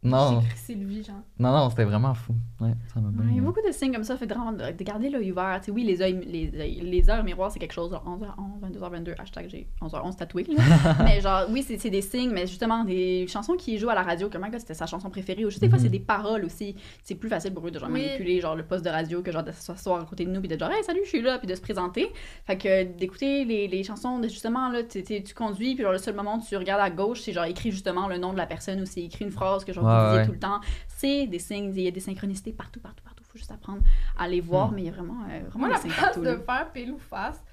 [0.01, 1.17] Non, Sylvie, genre.
[1.39, 2.33] non, non, c'était vraiment fou.
[2.61, 3.25] Ouais, ça m'a bien.
[3.31, 5.59] il y a beaucoup de signes comme ça, fait vraiment de, de garder l'œil ouvert.
[5.59, 9.19] Tu sais, oui, les, œils, les, les heures miroirs, c'est quelque chose, genre 11h11, 22h22,
[9.19, 10.45] hashtag j'ai 11h11 tatoué.
[11.03, 14.03] mais genre, oui, c'est c'est des signes, mais justement, des chansons qui jouent à la
[14.03, 15.43] radio, God, c'était sa chanson préférée.
[15.43, 15.83] Ou juste des fois, Mhm.
[15.83, 16.75] c'est des paroles aussi.
[17.03, 18.01] C'est plus facile pour eux de genre Oui.
[18.05, 20.47] manipuler genre le poste de radio que genre de s'asseoir à côté de nous puis
[20.47, 22.07] de genre, hey, salut, je suis là, puis de se présenter.
[22.45, 25.91] Fait que d'écouter les, les chansons, de, justement, là, tu tu- tu conduis, puis genre
[25.91, 28.37] le seul moment où tu regardes à gauche, c'est genre écrit justement le nom de
[28.37, 30.25] la personne ou c'est écrit une phrase que genre Ouais, disiez ouais.
[30.25, 30.59] tout le temps.
[30.87, 33.23] C'est des signes, il y a des synchronicités partout, partout, partout.
[33.31, 33.81] Faut juste apprendre
[34.17, 34.75] à les voir, Hmm.
[34.75, 36.21] mais il y a vraiment, euh, vraiment Moi, des la place partout.
[36.21, 36.37] de là.
[36.39, 37.43] faire pile ou face,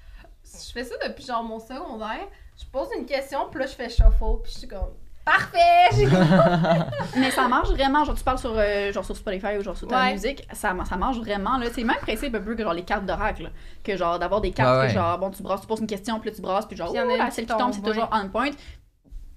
[0.43, 2.27] je fais ça depuis genre mon secondaire.
[2.59, 4.89] Je pose une question, puis là, je fais shuffle, puis je suis comme.
[5.23, 5.89] Parfait!
[7.17, 9.87] Mais ça marche vraiment, genre tu parles sur, euh, genre sur Spotify ou genre sur
[9.87, 10.13] ta Ouais.
[10.13, 11.57] musique, ça, ça marche vraiment.
[11.57, 11.67] là.
[11.71, 13.51] C'est le même principe un peu que genre les cartes d'oracle.
[13.83, 14.93] Que genre d'avoir des cartes Ouais, que ouais.
[14.93, 17.01] genre, bon, tu brasses, tu poses une question, puis là tu brasses, puis genre, Puis
[17.01, 18.51] il celle qui tombe, c'est toujours on point.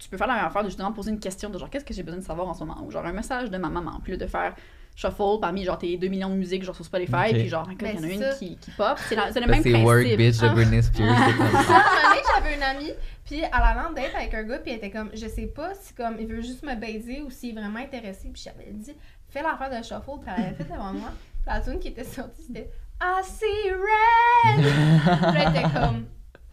[0.01, 1.93] Tu peux faire la même affaire de justement poser une question de genre, qu'est-ce que
[1.95, 2.83] j'ai besoin de savoir en ce moment?
[2.85, 4.01] Ou genre un message de ma maman.
[4.03, 4.55] Puis là de faire
[4.97, 7.33] shuffle parmi genre tes 2 millions de musiques genre sur Spotify, Ok.
[7.33, 8.35] puis genre, il y en Ben, a c'est une ça.
[8.35, 8.99] qui, qui pop.
[9.09, 9.87] C'est la- c'est le Ça, même c'est principe.
[9.87, 10.53] Work Bitch de Ah.
[10.55, 11.07] Britney Spears.
[11.29, 12.93] donné, j'avais une amie,
[13.25, 15.73] puis elle allait en date avec un gars, puis elle était comme, je sais pas
[15.75, 18.95] si comme il veut juste me baiser ou s'il est vraiment intéressé, puis j'avais dit,
[19.29, 21.11] fais l'affaire de shuffle, puis elle avait fait devant moi.
[21.45, 22.71] Puis la tune qui était sortie, c'était
[23.03, 24.65] I see red!
[24.65, 26.07] Puis là, elle était comme,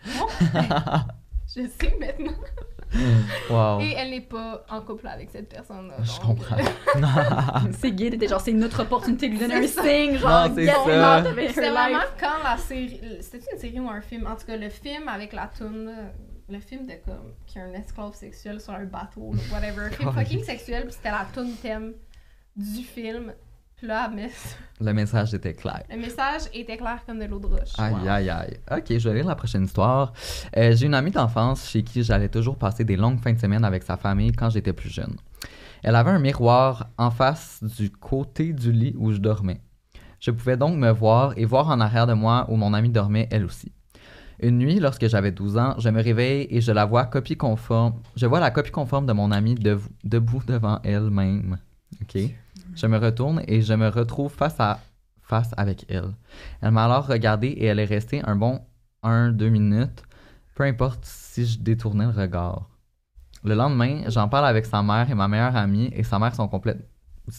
[0.16, 1.06] non, ben,
[1.56, 2.38] je sais maintenant.
[3.50, 3.80] Wow.
[3.82, 5.96] Et elle n'est pas en couple avec cette personne-là.
[6.04, 6.58] Je donc, comprends.
[6.58, 9.84] euh, C'est gay, t'étais genre, c'est notre opportunité de lui donner un ça.
[9.84, 11.72] signe, genre, Non, c'est ça.
[11.72, 13.00] vraiment quand la série.
[13.22, 14.26] C'était une série ou un film?
[14.28, 15.92] En tout cas, le film avec la toune,
[16.50, 17.34] le film de comme.
[17.46, 19.86] qui a un esclave sexuel sur un bateau, whatever.
[19.88, 21.94] Un film fucking sexuel, puis c'était la toune thème
[22.56, 23.34] du film.
[23.78, 24.30] Puis là, mais
[24.82, 25.84] Le message était clair.
[25.90, 27.74] le message était clair comme de l'eau de roche.
[27.78, 28.08] Aïe, Wow.
[28.10, 28.58] aïe, aïe.
[28.72, 30.14] Ok, je vais lire la prochaine histoire.
[30.58, 33.64] Euh, j'ai une amie d'enfance chez qui j'allais toujours passer des longues fins de semaine
[33.64, 35.16] avec sa famille quand j'étais plus jeune.
[35.84, 39.62] Elle avait un miroir en face du côté du lit où je dormais.
[40.20, 43.28] Je pouvais donc me voir et voir en arrière de moi où mon amie dormait
[43.32, 43.72] elle aussi.
[44.40, 47.94] Une nuit, lorsque j'avais 12 ans, je me réveille et je la vois copie conforme.
[48.16, 49.54] Je vois la copie conforme de mon amie
[50.04, 51.58] debout devant elle-même.
[52.02, 52.22] Ok?
[52.78, 54.80] Je me retourne et je me retrouve face à
[55.24, 56.14] face avec elle.
[56.62, 58.62] Elle m'a alors regardé et elle est restée un bon
[59.04, 60.04] 1-2 minutes,
[60.56, 62.70] peu importe si je détournais le regard.
[63.44, 66.48] Le lendemain, j'en parle avec sa mère et ma meilleure amie et sa mère sont
[66.48, 66.88] complètes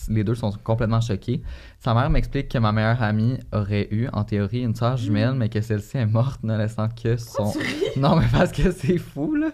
[0.09, 1.43] les deux sont complètement choqués.
[1.81, 5.49] Sa mère m'explique que ma meilleure amie aurait eu, en théorie, une sœur jumelle, mais
[5.49, 7.53] que celle-ci est morte, ne laissant que son.
[7.97, 9.51] Non, mais parce que c'est fou, là.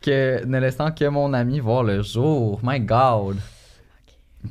[0.00, 2.60] Que ne laissant que mon ami voir le jour.
[2.62, 3.38] My God.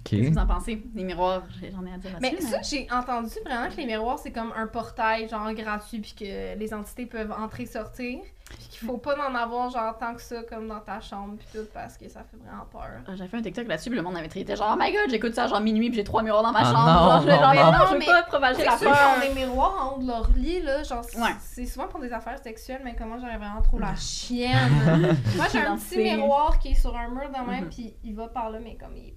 [0.04, 0.84] Qu'est-ce que vous en pensez?
[0.94, 4.32] Les miroirs, j'en ai à dire Mais ça, j'ai entendu vraiment que les miroirs, c'est
[4.32, 8.20] comme un portail, genre, gratuit, puis que les entités peuvent entrer, sortir.
[8.50, 11.48] Puis qu'il faut pas en avoir, genre, tant que ça, comme dans ta chambre, puis
[11.54, 12.88] tout, parce que ça fait vraiment peur.
[13.08, 15.08] Euh, J'avais fait un TikTok là-dessus, puis le monde avait traité genre, oh my god,
[15.10, 16.86] j'écoute ça genre minuit, puis j'ai trois miroirs dans ma Ah chambre.
[16.86, 17.78] non, genre, non, genre, non.
[17.78, 19.12] non, je veux Mais pas propager C'est la ceux qui peur.
[19.18, 21.30] ont des miroirs en haut de leur lit, là, genre, c'est- Ouais.
[21.40, 24.58] c'est souvent pour des affaires sexuelles, mais comment j'aurais vraiment trop la chienne.
[25.36, 27.70] Moi, j'ai un petit miroir qui est sur un mur de même, Mhm.
[27.70, 29.16] puis il va par là, mais comme il est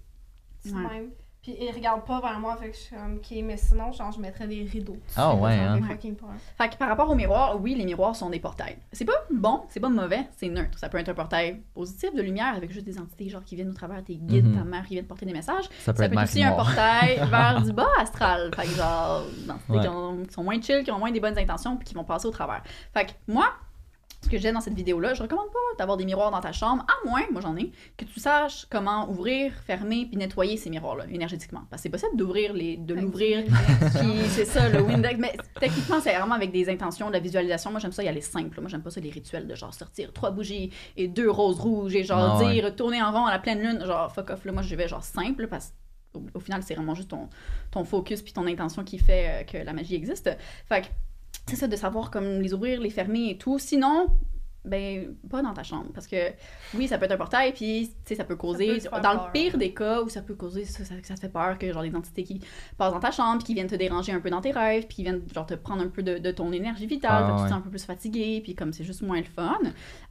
[0.62, 0.88] petit de Ouais.
[0.88, 1.10] même.
[1.42, 4.12] Puis il regarde pas vers moi, fait que je suis comme, ok, mais sinon, genre,
[4.12, 4.96] je mettrais des rideaux.
[5.16, 5.80] Ah ouais, hein.
[5.80, 6.28] peur.
[6.56, 8.76] Fait que par rapport aux miroirs, oui, les miroirs sont des portails.
[8.92, 10.78] C'est pas bon, c'est pas mauvais, c'est neutre.
[10.78, 13.70] Ça peut être un portail positif de lumière avec juste des entités genre qui viennent
[13.70, 14.54] au travers tes guides, Mhm.
[14.56, 15.64] ta mère qui viennent te porter des messages.
[15.80, 18.52] Ça peut Ça être peut être aussi un portail vers du bas astral.
[18.54, 19.24] Fait que genre,
[19.68, 19.80] Ouais.
[19.80, 22.04] qui, ont- qui sont moins chill, qui ont moins des bonnes intentions, puis qui vont
[22.04, 22.62] passer au travers.
[22.94, 23.46] Fait que moi,
[24.22, 26.84] ce que j'ai dans cette vidéo-là, je recommande pas d'avoir des miroirs dans ta chambre,
[26.88, 31.06] à moins, moi j'en ai, que tu saches comment ouvrir, fermer, puis nettoyer ces miroirs-là
[31.10, 31.62] énergétiquement.
[31.70, 35.18] Parce que c'est possible d'ouvrir les, de l'ouvrir, puis c'est ça, le Windex.
[35.18, 37.70] Mais techniquement, c'est vraiment avec des intentions, de la visualisation.
[37.70, 38.60] Moi, j'aime ça y aller simple.
[38.60, 41.94] Moi, j'aime pas ça les rituels de genre sortir trois bougies et deux roses rouges
[41.94, 42.52] et genre Ah ouais.
[42.52, 43.84] dire tourner en rond à la pleine lune.
[43.84, 44.52] Genre, fuck off, là.
[44.52, 45.74] Moi, je vais genre simple parce
[46.12, 47.28] qu'au au final, c'est vraiment juste ton,
[47.70, 50.30] ton focus puis ton intention qui fait euh, que la magie existe.
[50.66, 50.86] Fait que
[51.46, 53.58] c'est ça de savoir comme les ouvrir, les fermer et tout.
[53.58, 54.06] Sinon,
[54.64, 55.86] ben, pas dans ta chambre.
[55.92, 56.16] Parce que
[56.74, 58.78] oui, ça peut être un portail, puis tu sais, ça peut causer.
[58.78, 59.26] peut dans peur.
[59.26, 61.72] le pire des cas où ça peut causer, ça, ça, ça te fait peur que
[61.72, 62.40] genre des entités qui
[62.78, 64.94] passent dans ta chambre, puis qui viennent te déranger un peu dans tes rêves, puis
[64.98, 67.48] qui viennent genre te prendre un peu de, de ton énergie vitale, Ah, tu te
[67.48, 69.58] sens un peu plus fatigué, puis comme c'est juste moins le fun.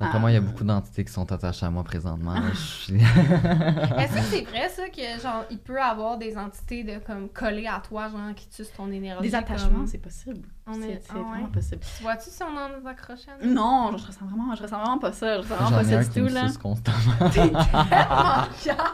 [0.02, 2.36] D'après moi, il y a Euh, beaucoup d'entités qui sont attachées à moi présentement.
[2.54, 7.30] suis- Est-ce que c'est vrai, ça, que, genre, il peut avoir des entités de, comme,
[7.30, 9.30] coller à toi, genre, qui tuent ton énergie?
[9.30, 10.42] Des attachements, comme- c'est possible.
[10.68, 11.24] On C'est est- c'est ah ouais.
[11.24, 11.82] vraiment possible.
[11.98, 13.54] Tu vois-tu si on en accroche à nous?
[13.54, 15.38] Non, je ressens vraiment, je ressens vraiment pas ça.
[15.38, 16.48] Je ressens vraiment J'en pas ça du tout, là.
[16.62, 17.30] constamment.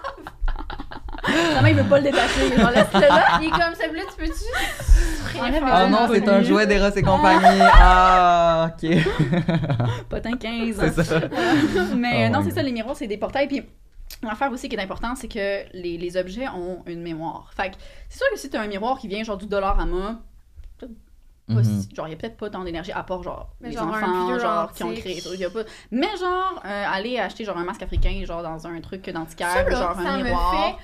[1.28, 2.56] Vraiment, il veut pas le détacher.
[2.58, 3.40] Genre, laisse-le là.
[3.42, 5.38] Il est comme, te plaît, tu peux-tu?
[5.38, 5.86] Faire?
[5.86, 7.60] Oh non, c'est un jouet d'Eros et compagnie.
[7.74, 8.90] Ah, ok.
[10.10, 10.76] Potin 15.
[10.96, 11.20] c'est ça.
[11.98, 13.48] Mais Oh non, c'est ça, les miroirs, c'est des portails.
[13.48, 13.64] Puis
[14.24, 17.52] l'affaire aussi qui est importante, c'est que les, les objets ont une mémoire.
[17.56, 17.76] Fait que
[18.10, 20.16] c'est sûr que si t'as un miroir qui vient genre du dollar à moi,
[21.48, 21.64] pas Mhm.
[21.82, 23.88] si- genre, il y a peut-être pas tant d'énergie à part genre Mais les genre
[23.88, 25.30] un enfants vieux genre qui ont créé ça.
[25.34, 25.62] Il y a pas...
[25.92, 29.70] Mais genre, euh, aller acheter genre un masque africain, genre dans un truc Ça, d'antiquaire,
[29.70, 30.78] là, genre ça un me miroir.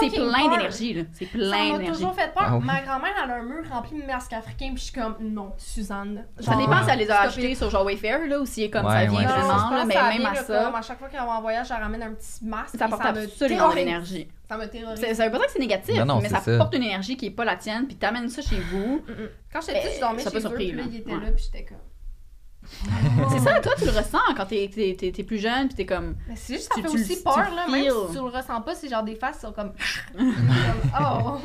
[0.00, 0.50] C'est plein peur.
[0.56, 1.02] d'énergie, là.
[1.12, 1.92] C'est Ça plein m'a d'énergie.
[2.00, 2.44] toujours fait peur.
[2.46, 2.64] Ah oui.
[2.64, 5.52] Ma grand-mère, elle a un mur rempli de masques africains, puis je suis comme, non,
[5.58, 6.24] Suzanne.
[6.40, 8.92] Ça dépend si elle les a achetés sur genre Wayfair, là, ou si comme Ouais,
[8.92, 11.20] ça vient ouais, vraiment, là, mais ça même à ça, comme à chaque fois qu'elle
[11.20, 12.76] va en voyage, elle ramène un petit masque.
[12.78, 14.28] ça porte me absolument l'énergie.
[14.52, 15.00] Ça me terrorise.
[15.00, 16.58] Ça, ça veut pas dire que c'est négatif, Non, non, mais ça, ça.
[16.58, 19.02] porte une énergie qui est pas la tienne, puis t'amènes ça chez vous.
[19.08, 19.28] Mm-mm.
[19.52, 21.20] Quand j'étais petite, je dormais chez peut eux, surprendre, puis là, il était Ouais.
[21.20, 21.78] là, puis j'étais comme...
[23.32, 25.84] C'est ça, toi, tu le ressens quand t'es, t'es, t'es- t'es plus jeune, puis t'es
[25.84, 26.14] comme.
[26.28, 28.22] Mais c'est juste, ça Tu- fait tu aussi tu peur, le là, même si tu
[28.22, 29.72] le ressens pas, c'est genre des faces qui sont comme...
[31.00, 31.38] oh!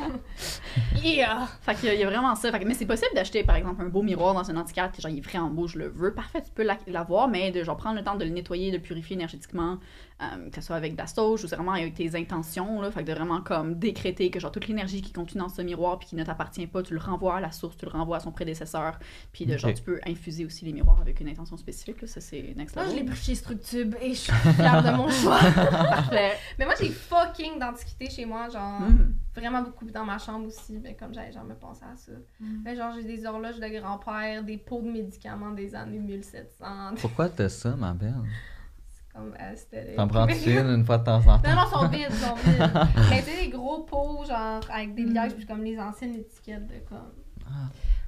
[1.03, 1.47] Yeah!
[1.61, 2.51] Fait qu'il y a- il y a vraiment ça.
[2.51, 5.01] Fait que- mais c'est possible d'acheter, par exemple, un beau miroir dans un antiquaire, qui
[5.01, 6.13] genre, il est vraiment beau, je le veux.
[6.13, 8.77] Parfait, tu peux la- l'avoir, mais de genre prendre le temps de le nettoyer, de
[8.77, 9.79] le purifier énergétiquement,
[10.19, 12.89] euh, que ce soit avec de la sauge ou c'est vraiment avec tes intentions, là.
[12.89, 15.99] Fait que de vraiment comme décréter que genre toute l'énergie qui contient dans ce miroir
[15.99, 18.19] puis qui ne t'appartient pas, tu le renvoies à la source, tu le renvoies à
[18.19, 18.97] son prédécesseur.
[19.31, 22.07] Puis de genre, tu peux infuser aussi les miroirs avec une intention spécifique, là.
[22.07, 23.11] Ça, c'est next Moi, je l'ai level.
[23.13, 25.39] pris chez Structube et je suis fière de mon choix.
[26.57, 28.81] Mais moi, j'ai fucking d'antiquité chez moi, genre...
[28.81, 29.15] Mhm.
[29.35, 32.11] Vraiment beaucoup dans ma chambre aussi, ben, comme j'avais jamais pensé à ça.
[32.39, 32.63] Mm.
[32.63, 36.65] Ben, genre, j'ai des horloges de grand-père, des pots de médicaments des années 1700.
[36.99, 38.15] Pourquoi t'as ça, ma belle?
[39.17, 39.95] Comme aesthetic.
[39.95, 41.49] T'en prends-tu une une fois de temps en temps?
[41.49, 42.71] Non, non, ils sont vides, ils sont vides.
[43.09, 46.67] Mais tu sais, des gros pots, genre, avec des lièges, puis comme les anciennes étiquettes
[46.67, 47.11] de comme.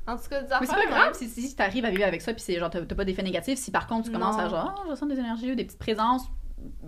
[0.07, 2.34] En tout cas, des Mais c'est pas grave si, si t'arrives à vivre avec ça,
[2.34, 3.57] puis c'est genre, t'as t'as pas d'effet négatif.
[3.57, 4.43] Si par contre tu commences Non.
[4.43, 6.30] à genre, ah, je ressens des énergies ou des petites présences,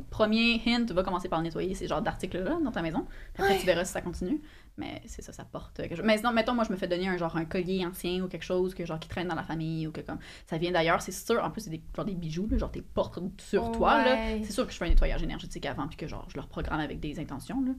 [0.09, 3.05] premier hint, va commencer par nettoyer ces genres d'articles-là dans ta maison.
[3.33, 4.41] Puis après, tu verras si ça continue.
[4.81, 6.05] Mais c'est ça, ça porte quelque chose.
[6.05, 8.43] Mais sinon, mettons, moi, je me fais donner un genre un collier ancien ou quelque
[8.43, 10.17] chose que genre qui traîne dans la famille ou que comme
[10.47, 11.43] ça vient d'ailleurs, c'est sûr.
[11.43, 14.17] En plus, c'est des, genre des bijoux, là, genre t'es portes sur toi, là.
[14.43, 16.79] C'est sûr que je fais un nettoyage énergétique avant, puis que genre je le reprogramme
[16.79, 17.73] avec des intentions, là.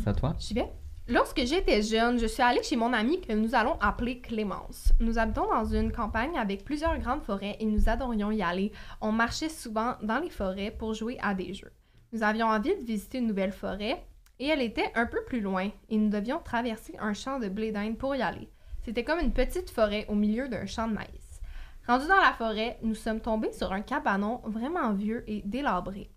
[0.03, 0.35] C'est à toi?
[0.39, 0.71] J'y vais.
[1.07, 4.93] Lorsque j'étais jeune, je suis allée chez mon amie que nous allons appeler Clémence.
[4.99, 8.71] Nous habitons dans une campagne avec plusieurs grandes forêts et nous adorions y aller.
[9.01, 11.71] On marchait souvent dans les forêts pour jouer à des jeux.
[12.13, 14.05] Nous avions envie de visiter une nouvelle forêt
[14.41, 17.71] et elle était un peu plus loin et nous devions traverser un champ de blé
[17.71, 18.49] d'Inde pour y aller.
[18.83, 21.39] C'était comme une petite forêt au milieu d'un champ de maïs.
[21.87, 26.09] Rendus dans la forêt, nous sommes tombés sur un cabanon vraiment vieux et délabré.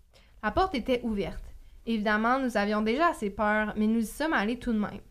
[0.43, 1.43] La porte était ouverte.
[1.85, 5.01] Évidemment, nous avions déjà assez peur, mais nous y sommes allés tout de même.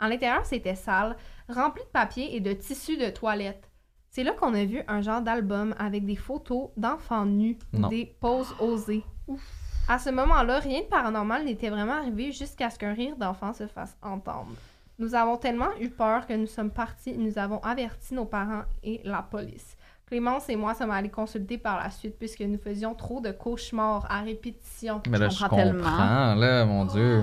[0.00, 1.16] En l'intérieur, c'était sale,
[1.48, 3.70] rempli de papier et de tissus de toilette.
[4.10, 7.88] C'est là qu'on a vu un genre d'album avec des photos d'enfants nus, Non.
[7.88, 9.04] des poses osées.
[9.88, 13.66] À ce moment-là, rien de paranormal n'était vraiment arrivé jusqu'à ce qu'un rire d'enfant se
[13.66, 14.48] fasse entendre.
[14.98, 18.62] Nous avons tellement eu peur que nous sommes partis et nous avons averti nos parents
[18.82, 19.76] et la police.
[20.06, 24.06] Clémence et moi sommes allés consulter par la suite puisque nous faisions trop de cauchemars
[24.10, 25.02] à répétition.
[25.10, 26.34] Mais là, Je je comprends comprends, tellement.
[26.36, 27.22] là, mon Dieu.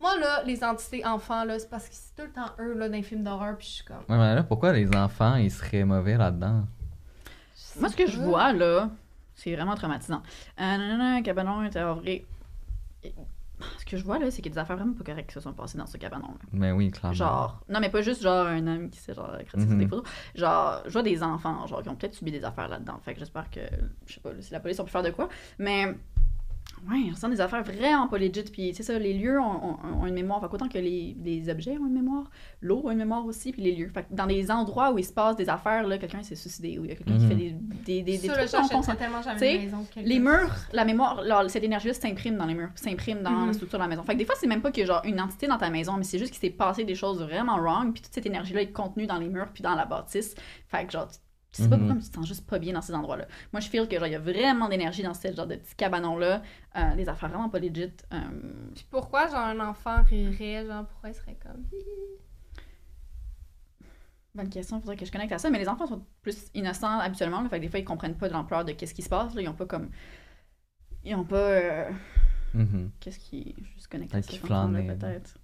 [0.00, 2.88] Moi, là, les entités enfants, là, c'est parce que c'est tout le temps eux, là,
[2.88, 3.96] dans les films d'horreur, puis je suis comme...
[4.08, 6.64] Ouais, mais là, pourquoi les enfants, ils seraient mauvais là-dedans?
[7.80, 8.88] Moi, ce que je vois, là,
[9.36, 10.22] c'est vraiment traumatisant.
[10.60, 12.24] Euh, nanana, cabanon était vrai.
[13.78, 15.34] Ce que je vois, là, c'est qu'il y a des affaires vraiment pas correctes qui
[15.34, 16.34] se sont passées dans ce cabanon-là.
[16.52, 17.14] Mais oui, clairement.
[17.14, 19.78] Genre, non, mais pas juste genre un homme qui s'est genre critiqué Mhm.
[19.78, 20.06] des photos.
[20.34, 22.98] Genre, je vois des enfants, genre, qui ont peut-être subi des affaires là-dedans.
[23.02, 23.60] Fait que j'espère que,
[24.06, 25.28] je sais pas, si la police ont pu faire de quoi.
[25.58, 25.94] Mais,
[26.90, 28.42] ouais, on sent des affaires vraiment pas legit.
[28.44, 30.40] Puis, c'est ça, les lieux ont, ont- ont une mémoire.
[30.40, 33.62] Fait qu'autant que les, les objets ont une mémoire, l'eau a une mémoire aussi, puis
[33.62, 33.90] les lieux.
[33.92, 36.78] Fait que dans des endroits où il se passe des affaires, là, quelqu'un s'est suicidé,
[36.78, 37.28] ou il y a quelqu'un qui Mhm.
[37.28, 41.48] fait des, des, des, des trucs qu'on tellement jamais maison les murs, la mémoire, là,
[41.48, 43.46] cette énergie-là s'imprime dans les murs, s'imprime dans Mhm.
[43.48, 44.02] la structure de la maison.
[44.02, 45.70] Fait que des fois, c'est même pas qu'il y a genre une entité dans ta
[45.70, 48.62] maison, mais c'est juste qu'il s'est passé des choses vraiment wrong, puis toute cette énergie-là
[48.62, 50.34] est contenue dans les murs puis dans la bâtisse.
[50.68, 51.18] Fait que genre, tu
[51.56, 51.80] tu sais pas Mhm.
[51.82, 53.26] pourquoi mais tu te sens juste pas bien dans ces endroits-là.
[53.52, 55.74] Moi, je feel que genre, il y a vraiment d'énergie dans ce genre de petits
[55.76, 56.42] cabanons-là,
[56.76, 57.92] euh, des affaires vraiment pas legit.
[58.12, 58.20] euh,
[58.74, 61.64] Puis pourquoi, genre, un enfant rirait, genre, pourquoi il serait comme...
[64.34, 65.48] Bonne question, faudrait que je connecte à ça.
[65.48, 67.40] Mais les enfants sont plus innocents habituellement.
[67.40, 69.34] Là, fait que des fois, ils comprennent pas de l'ampleur de qu'est-ce qui se passe.
[69.34, 69.40] Là.
[69.40, 69.88] Ils ont pas comme.
[71.04, 71.36] Ils ont pas.
[71.36, 71.90] euh,
[72.52, 72.90] Mhm.
[73.00, 73.54] Qu'est-ce qui.
[73.58, 74.32] Je vais juste connecter à ça.
[74.98, 75.38] peut-être.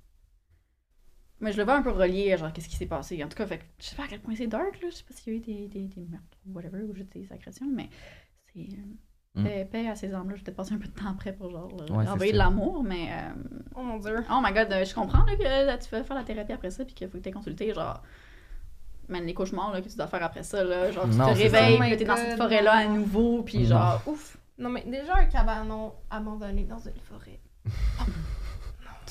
[1.43, 3.23] Mais je le vois un peu relié à genre qu'est-ce qui s'est passé.
[3.23, 4.81] En tout cas, fait je sais pas à quel point c'est dark.
[4.81, 4.89] Là.
[4.91, 7.13] Je sais pas s'il y a eu des, des, des meurtres ou whatever, ou juste
[7.13, 7.89] des agressions, mais
[8.55, 8.61] c'est.
[8.61, 8.95] euh,
[9.35, 9.45] Mm.
[9.45, 10.35] Paix, paix à ces âmes-là.
[10.35, 12.37] Je vais peut-être passer un peu de temps après pour genre euh, Ouais, envoyer de
[12.37, 13.09] l'amour, mais.
[13.13, 13.31] euh,
[13.75, 14.23] Oh mon dieu.
[14.31, 16.71] Oh my god, euh, je comprends là, que là, tu vas faire la thérapie après
[16.71, 18.03] ça, puis qu'il faut que tu consulté, genre.
[19.09, 21.39] Man, les cauchemars là, que tu dois faire après ça, là, genre, tu Non, te
[21.39, 24.37] réveilles, Oh puis t'es dans cette forêt-là à nouveau, puis genre, ouf.
[24.59, 27.41] Non, mais déjà, un cabanon abandonné dans une forêt.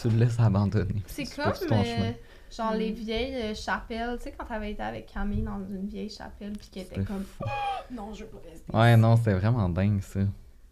[0.02, 1.04] Tu le laisses abandonner.
[1.08, 2.14] C'est pas comme, euh, chemin.
[2.56, 4.18] genre, les vieilles euh, chapelles.
[4.18, 7.24] Tu sais, quand t'avais été avec Camille dans une vieille chapelle, puis qu'elle était comme...
[7.24, 7.44] fou.
[7.94, 9.02] Non, je veux pas rester Ouais, ici.
[9.02, 10.22] non, c'était vraiment dingue, ça.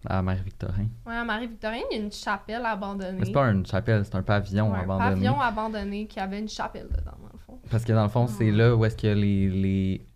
[0.06, 0.88] À Marie-Victorin.
[1.06, 3.20] Ouais, à Marie-Victorine, il y a une chapelle abandonnée.
[3.20, 5.10] Mais c'est pas une chapelle, c'est un pavillon Ouais, un abandonné.
[5.12, 7.60] pavillon abandonné qui avait une chapelle dedans, dans le fond.
[7.70, 8.34] Parce que dans le fond, Ah.
[8.38, 10.08] c'est là où est-ce que les, les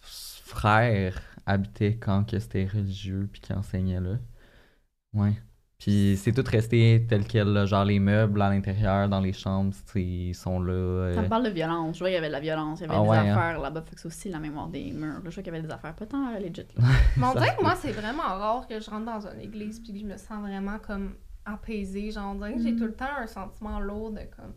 [0.00, 4.16] frères habitaient quand que c'était religieux puis qui enseignaient là.
[5.12, 5.34] Ouais.
[5.78, 9.74] Puis c'est tout resté tel quel, là, genre les meubles à l'intérieur, dans les chambres,
[9.84, 10.72] c'est- ils sont là.
[10.72, 11.96] euh, Ça me parle de violence.
[11.96, 13.36] Je vois qu'il y avait de la violence, il y avait Ah des ouais, hein.
[13.36, 15.16] affaires là-bas, fait que c'est aussi la mémoire des murs.
[15.22, 16.66] Là, je vois qu'il y avait des affaires pas tant euh, legit.
[16.76, 16.84] là.
[17.18, 19.92] Mais on dirait que moi, c'est vraiment rare que je rentre dans une église puis
[19.92, 21.14] que je me sens vraiment comme
[21.44, 22.10] apaisée.
[22.10, 22.78] Genre, on dirait que j'ai Mm.
[22.78, 24.54] tout le temps un sentiment lourd de comme...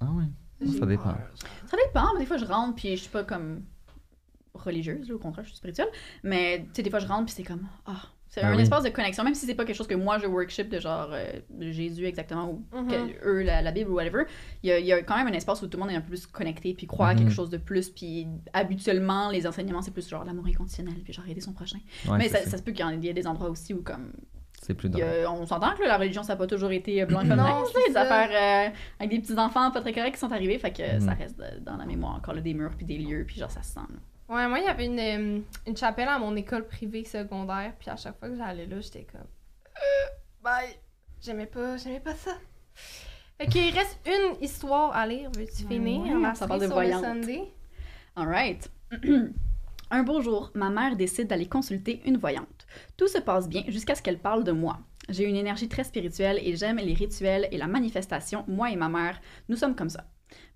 [0.00, 0.24] Ah ouais.
[0.60, 1.04] Moi, ça dépend.
[1.04, 1.30] peur.
[1.66, 3.64] Ça dépend, mais des fois je rentre puis je suis pas comme
[4.54, 5.88] religieuse, là, au contraire, je suis spirituelle.
[6.22, 8.02] Mais tu sais, des fois je rentre puis c'est comme ah,
[8.34, 8.62] c'est Ah un oui.
[8.62, 11.08] espace de connexion, même si c'est pas quelque chose que moi je worship de genre
[11.12, 12.88] euh, de Jésus exactement ou Mhm.
[12.88, 14.24] que- eux la, la Bible ou whatever.
[14.62, 15.96] Il y, a, il y a quand même un espace où tout le monde est
[15.96, 17.20] un peu plus connecté puis croit à Mhm.
[17.20, 17.88] quelque chose de plus.
[17.90, 21.78] Puis habituellement les enseignements c'est plus genre l'amour inconditionnel puis genre aider son prochain.
[22.08, 24.12] Ouais, mais ça, ça se peut qu'il y en ait- des endroits aussi où comme
[24.62, 25.02] C'est plus drôle.
[25.04, 27.36] a- on s'entend que là, la religion, ça n'a pas toujours été euh, blanc comme
[27.36, 28.00] Non, neige, des ça.
[28.02, 31.00] affaires euh, avec des petits enfants pas très corrects qui sont arrivés, fait que Mhm.
[31.00, 33.50] ça reste de- dans la mémoire encore là, des murs puis des lieux, puis genre
[33.50, 33.80] ça se sent.
[33.80, 33.98] là.
[34.28, 37.90] Ouais, moi, il y avait une, euh, une chapelle à mon école privée secondaire, puis
[37.90, 39.20] à chaque fois que j'allais là, j'étais comme...
[39.20, 40.06] Euh,
[40.42, 40.76] bye!
[41.20, 42.32] J'aimais pas, j'aimais pas ça.
[43.38, 45.30] Fait qu'il reste une histoire à lire.
[45.36, 46.16] Veux-tu finir?
[46.16, 47.04] ouais, ça parle de voyante.
[48.16, 48.70] Alright.
[49.90, 52.66] Un beau jour, ma mère décide d'aller consulter une voyante.
[52.96, 54.78] Tout se passe bien jusqu'à ce qu'elle parle de moi.
[55.08, 58.44] J'ai une énergie très spirituelle et j'aime les rituels et la manifestation.
[58.48, 60.06] Moi et ma mère, nous sommes comme ça.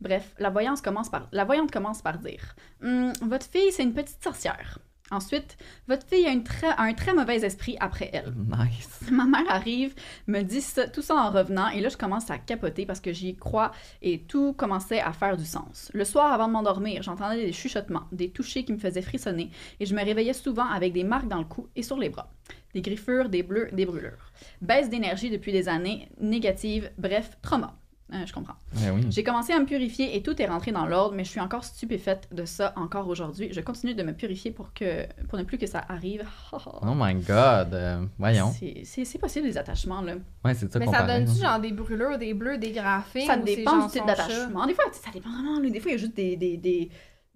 [0.00, 3.94] Bref, la, voyance commence par, la voyante commence par dire Hum, Votre fille, c'est une
[3.94, 4.78] petite sorcière.
[5.10, 5.56] Ensuite,
[5.88, 8.30] votre fille a, une très- a un très mauvais esprit après elle.
[8.36, 9.00] Nice.
[9.10, 9.94] Ma mère arrive,
[10.26, 13.10] me dit ça- tout ça en revenant, et là, je commence à capoter parce que
[13.10, 13.72] j'y crois
[14.02, 15.90] et tout commençait à faire du sens.
[15.94, 19.86] Le soir, avant de m'endormir, j'entendais des chuchotements, des touchés qui me faisaient frissonner, et
[19.86, 22.30] je me réveillais souvent avec des marques dans le cou et sur les bras.
[22.74, 24.30] Des griffures, des bleus, des brûlures.
[24.60, 27.77] Baisse d'énergie depuis des années, négative, bref, trauma.
[28.14, 28.54] Euh, je comprends.
[28.86, 29.02] Eh oui.
[29.10, 31.62] J'ai commencé à me purifier et tout est rentré dans l'ordre, mais je suis encore
[31.64, 33.48] stupéfaite de ça encore aujourd'hui.
[33.52, 36.24] Je continue de me purifier pour, que, pour ne plus que ça arrive.
[36.52, 37.74] Oh my god.
[37.74, 38.50] euh, voyons.
[38.58, 40.14] C'est- C'est c'est possible, les attachements, là.
[40.44, 41.50] Ouais, c'est ça Mais ça donne-tu hein.
[41.50, 43.26] genre des brûlures, des bleus, des graphiques?
[43.26, 44.66] Ça dépend du type d'attachement.
[44.66, 45.60] Des fois, ça dépend vraiment.
[45.60, 45.68] là.
[45.70, 46.88] Des fois, il y a juste des, des, des,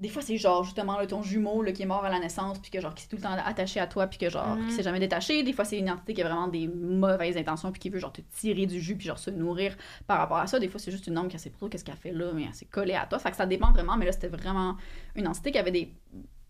[0.03, 2.59] des fois, c'est genre justement là, ton jumeau là, qui est mort à la naissance,
[2.59, 4.73] puis que genre qui est tout le temps attaché à toi, puis que genre qui
[4.73, 5.43] s'est jamais détaché.
[5.45, 8.13] Des fois, c'est une entité qui a vraiment des mauvaises intentions, puis qui veut genre
[8.13, 9.77] te tirer du jus, puis genre se nourrir
[10.09, 10.59] par rapport à ça.
[10.59, 12.55] Des fois, c'est juste une âme qui sait pas qu'est-ce qu'elle fait là, mais elle
[12.55, 13.19] s'est collée à toi.
[13.21, 14.77] Fait que ça dépend vraiment, mais là, c'était vraiment
[15.15, 15.95] une entité qui avait des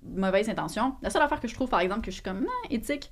[0.03, 0.97] mauvaises intentions.
[1.03, 3.11] La seule affaire que je trouve, par exemple, que je suis comme ah, éthique,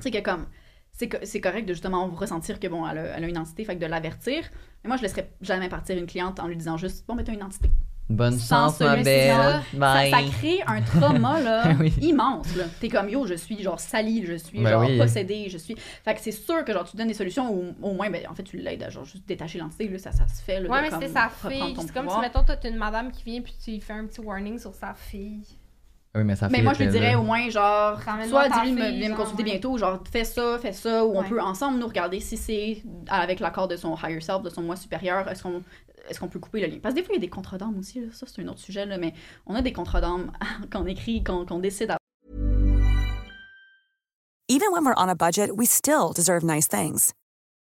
[0.00, 0.46] c'est que comme
[0.92, 3.64] c'est co- c'est correct de justement ressentir que bon elle a, elle a une entité
[3.66, 4.42] fait que de l'avertir
[4.82, 7.34] mais moi je laisserais jamais partir une cliente en lui disant juste bon mais t'as
[7.34, 7.70] une entité
[8.08, 9.34] Bonne Sans chance, ma belle.
[9.34, 11.92] ça, ça crée un trauma là, Oui.
[12.00, 12.54] immense.
[12.54, 12.64] là.
[12.80, 14.96] T'es comme yo, je suis genre salie, je suis Ben genre oui.
[14.96, 15.74] possédée, je suis.
[16.04, 18.34] Fait que c'est sûr que genre tu donnes des solutions ou au moins ben, en
[18.34, 20.60] fait tu l'aides à genre juste détacher l'entité, là, ça, ça se fait.
[20.60, 21.74] Là, Ouais, de mais comme c'était sa fille.
[21.80, 24.20] C'est comme si, mettons, t'as une madame qui vient puis tu lui fais un petit
[24.20, 25.42] warning sur sa fille.
[26.14, 27.20] Oui, mais ça Mais fait moi, je lui dirais là.
[27.20, 29.50] au moins, genre, soit fille, viens me consulter ouais.
[29.50, 32.78] bientôt, genre, fais ça, fais ça, ou on peut ensemble nous regarder si c'est
[33.08, 35.62] avec l'accord de son higher self, de son moi supérieur, est-ce qu'on
[36.08, 36.66] est-ce qu'on peut couper?
[36.82, 38.48] Parce que des fois, il y a des contrats d'âme aussi, là, ça, c'est un
[38.48, 39.14] autre sujet, là, mais
[39.46, 40.32] on a des contrats d'âme
[40.72, 41.98] qu'on écrit, qu'on qu'on décide à
[44.48, 47.12] Even when we're on a budget, we still deserve nice things.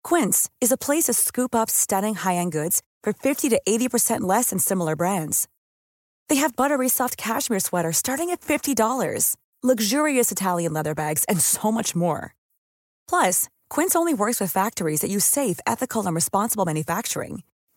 [0.04, 4.50] Quince is a place to scoop up stunning high-end goods for 50 to 80% less
[4.50, 5.48] than similar brands.
[6.30, 11.72] They have buttery soft cashmere sweaters starting at $50, luxurious Italian leather bags, and so
[11.72, 12.34] much more.
[13.08, 17.44] Plus, Quince only works with factories that use safe, ethical, and responsible manufacturing.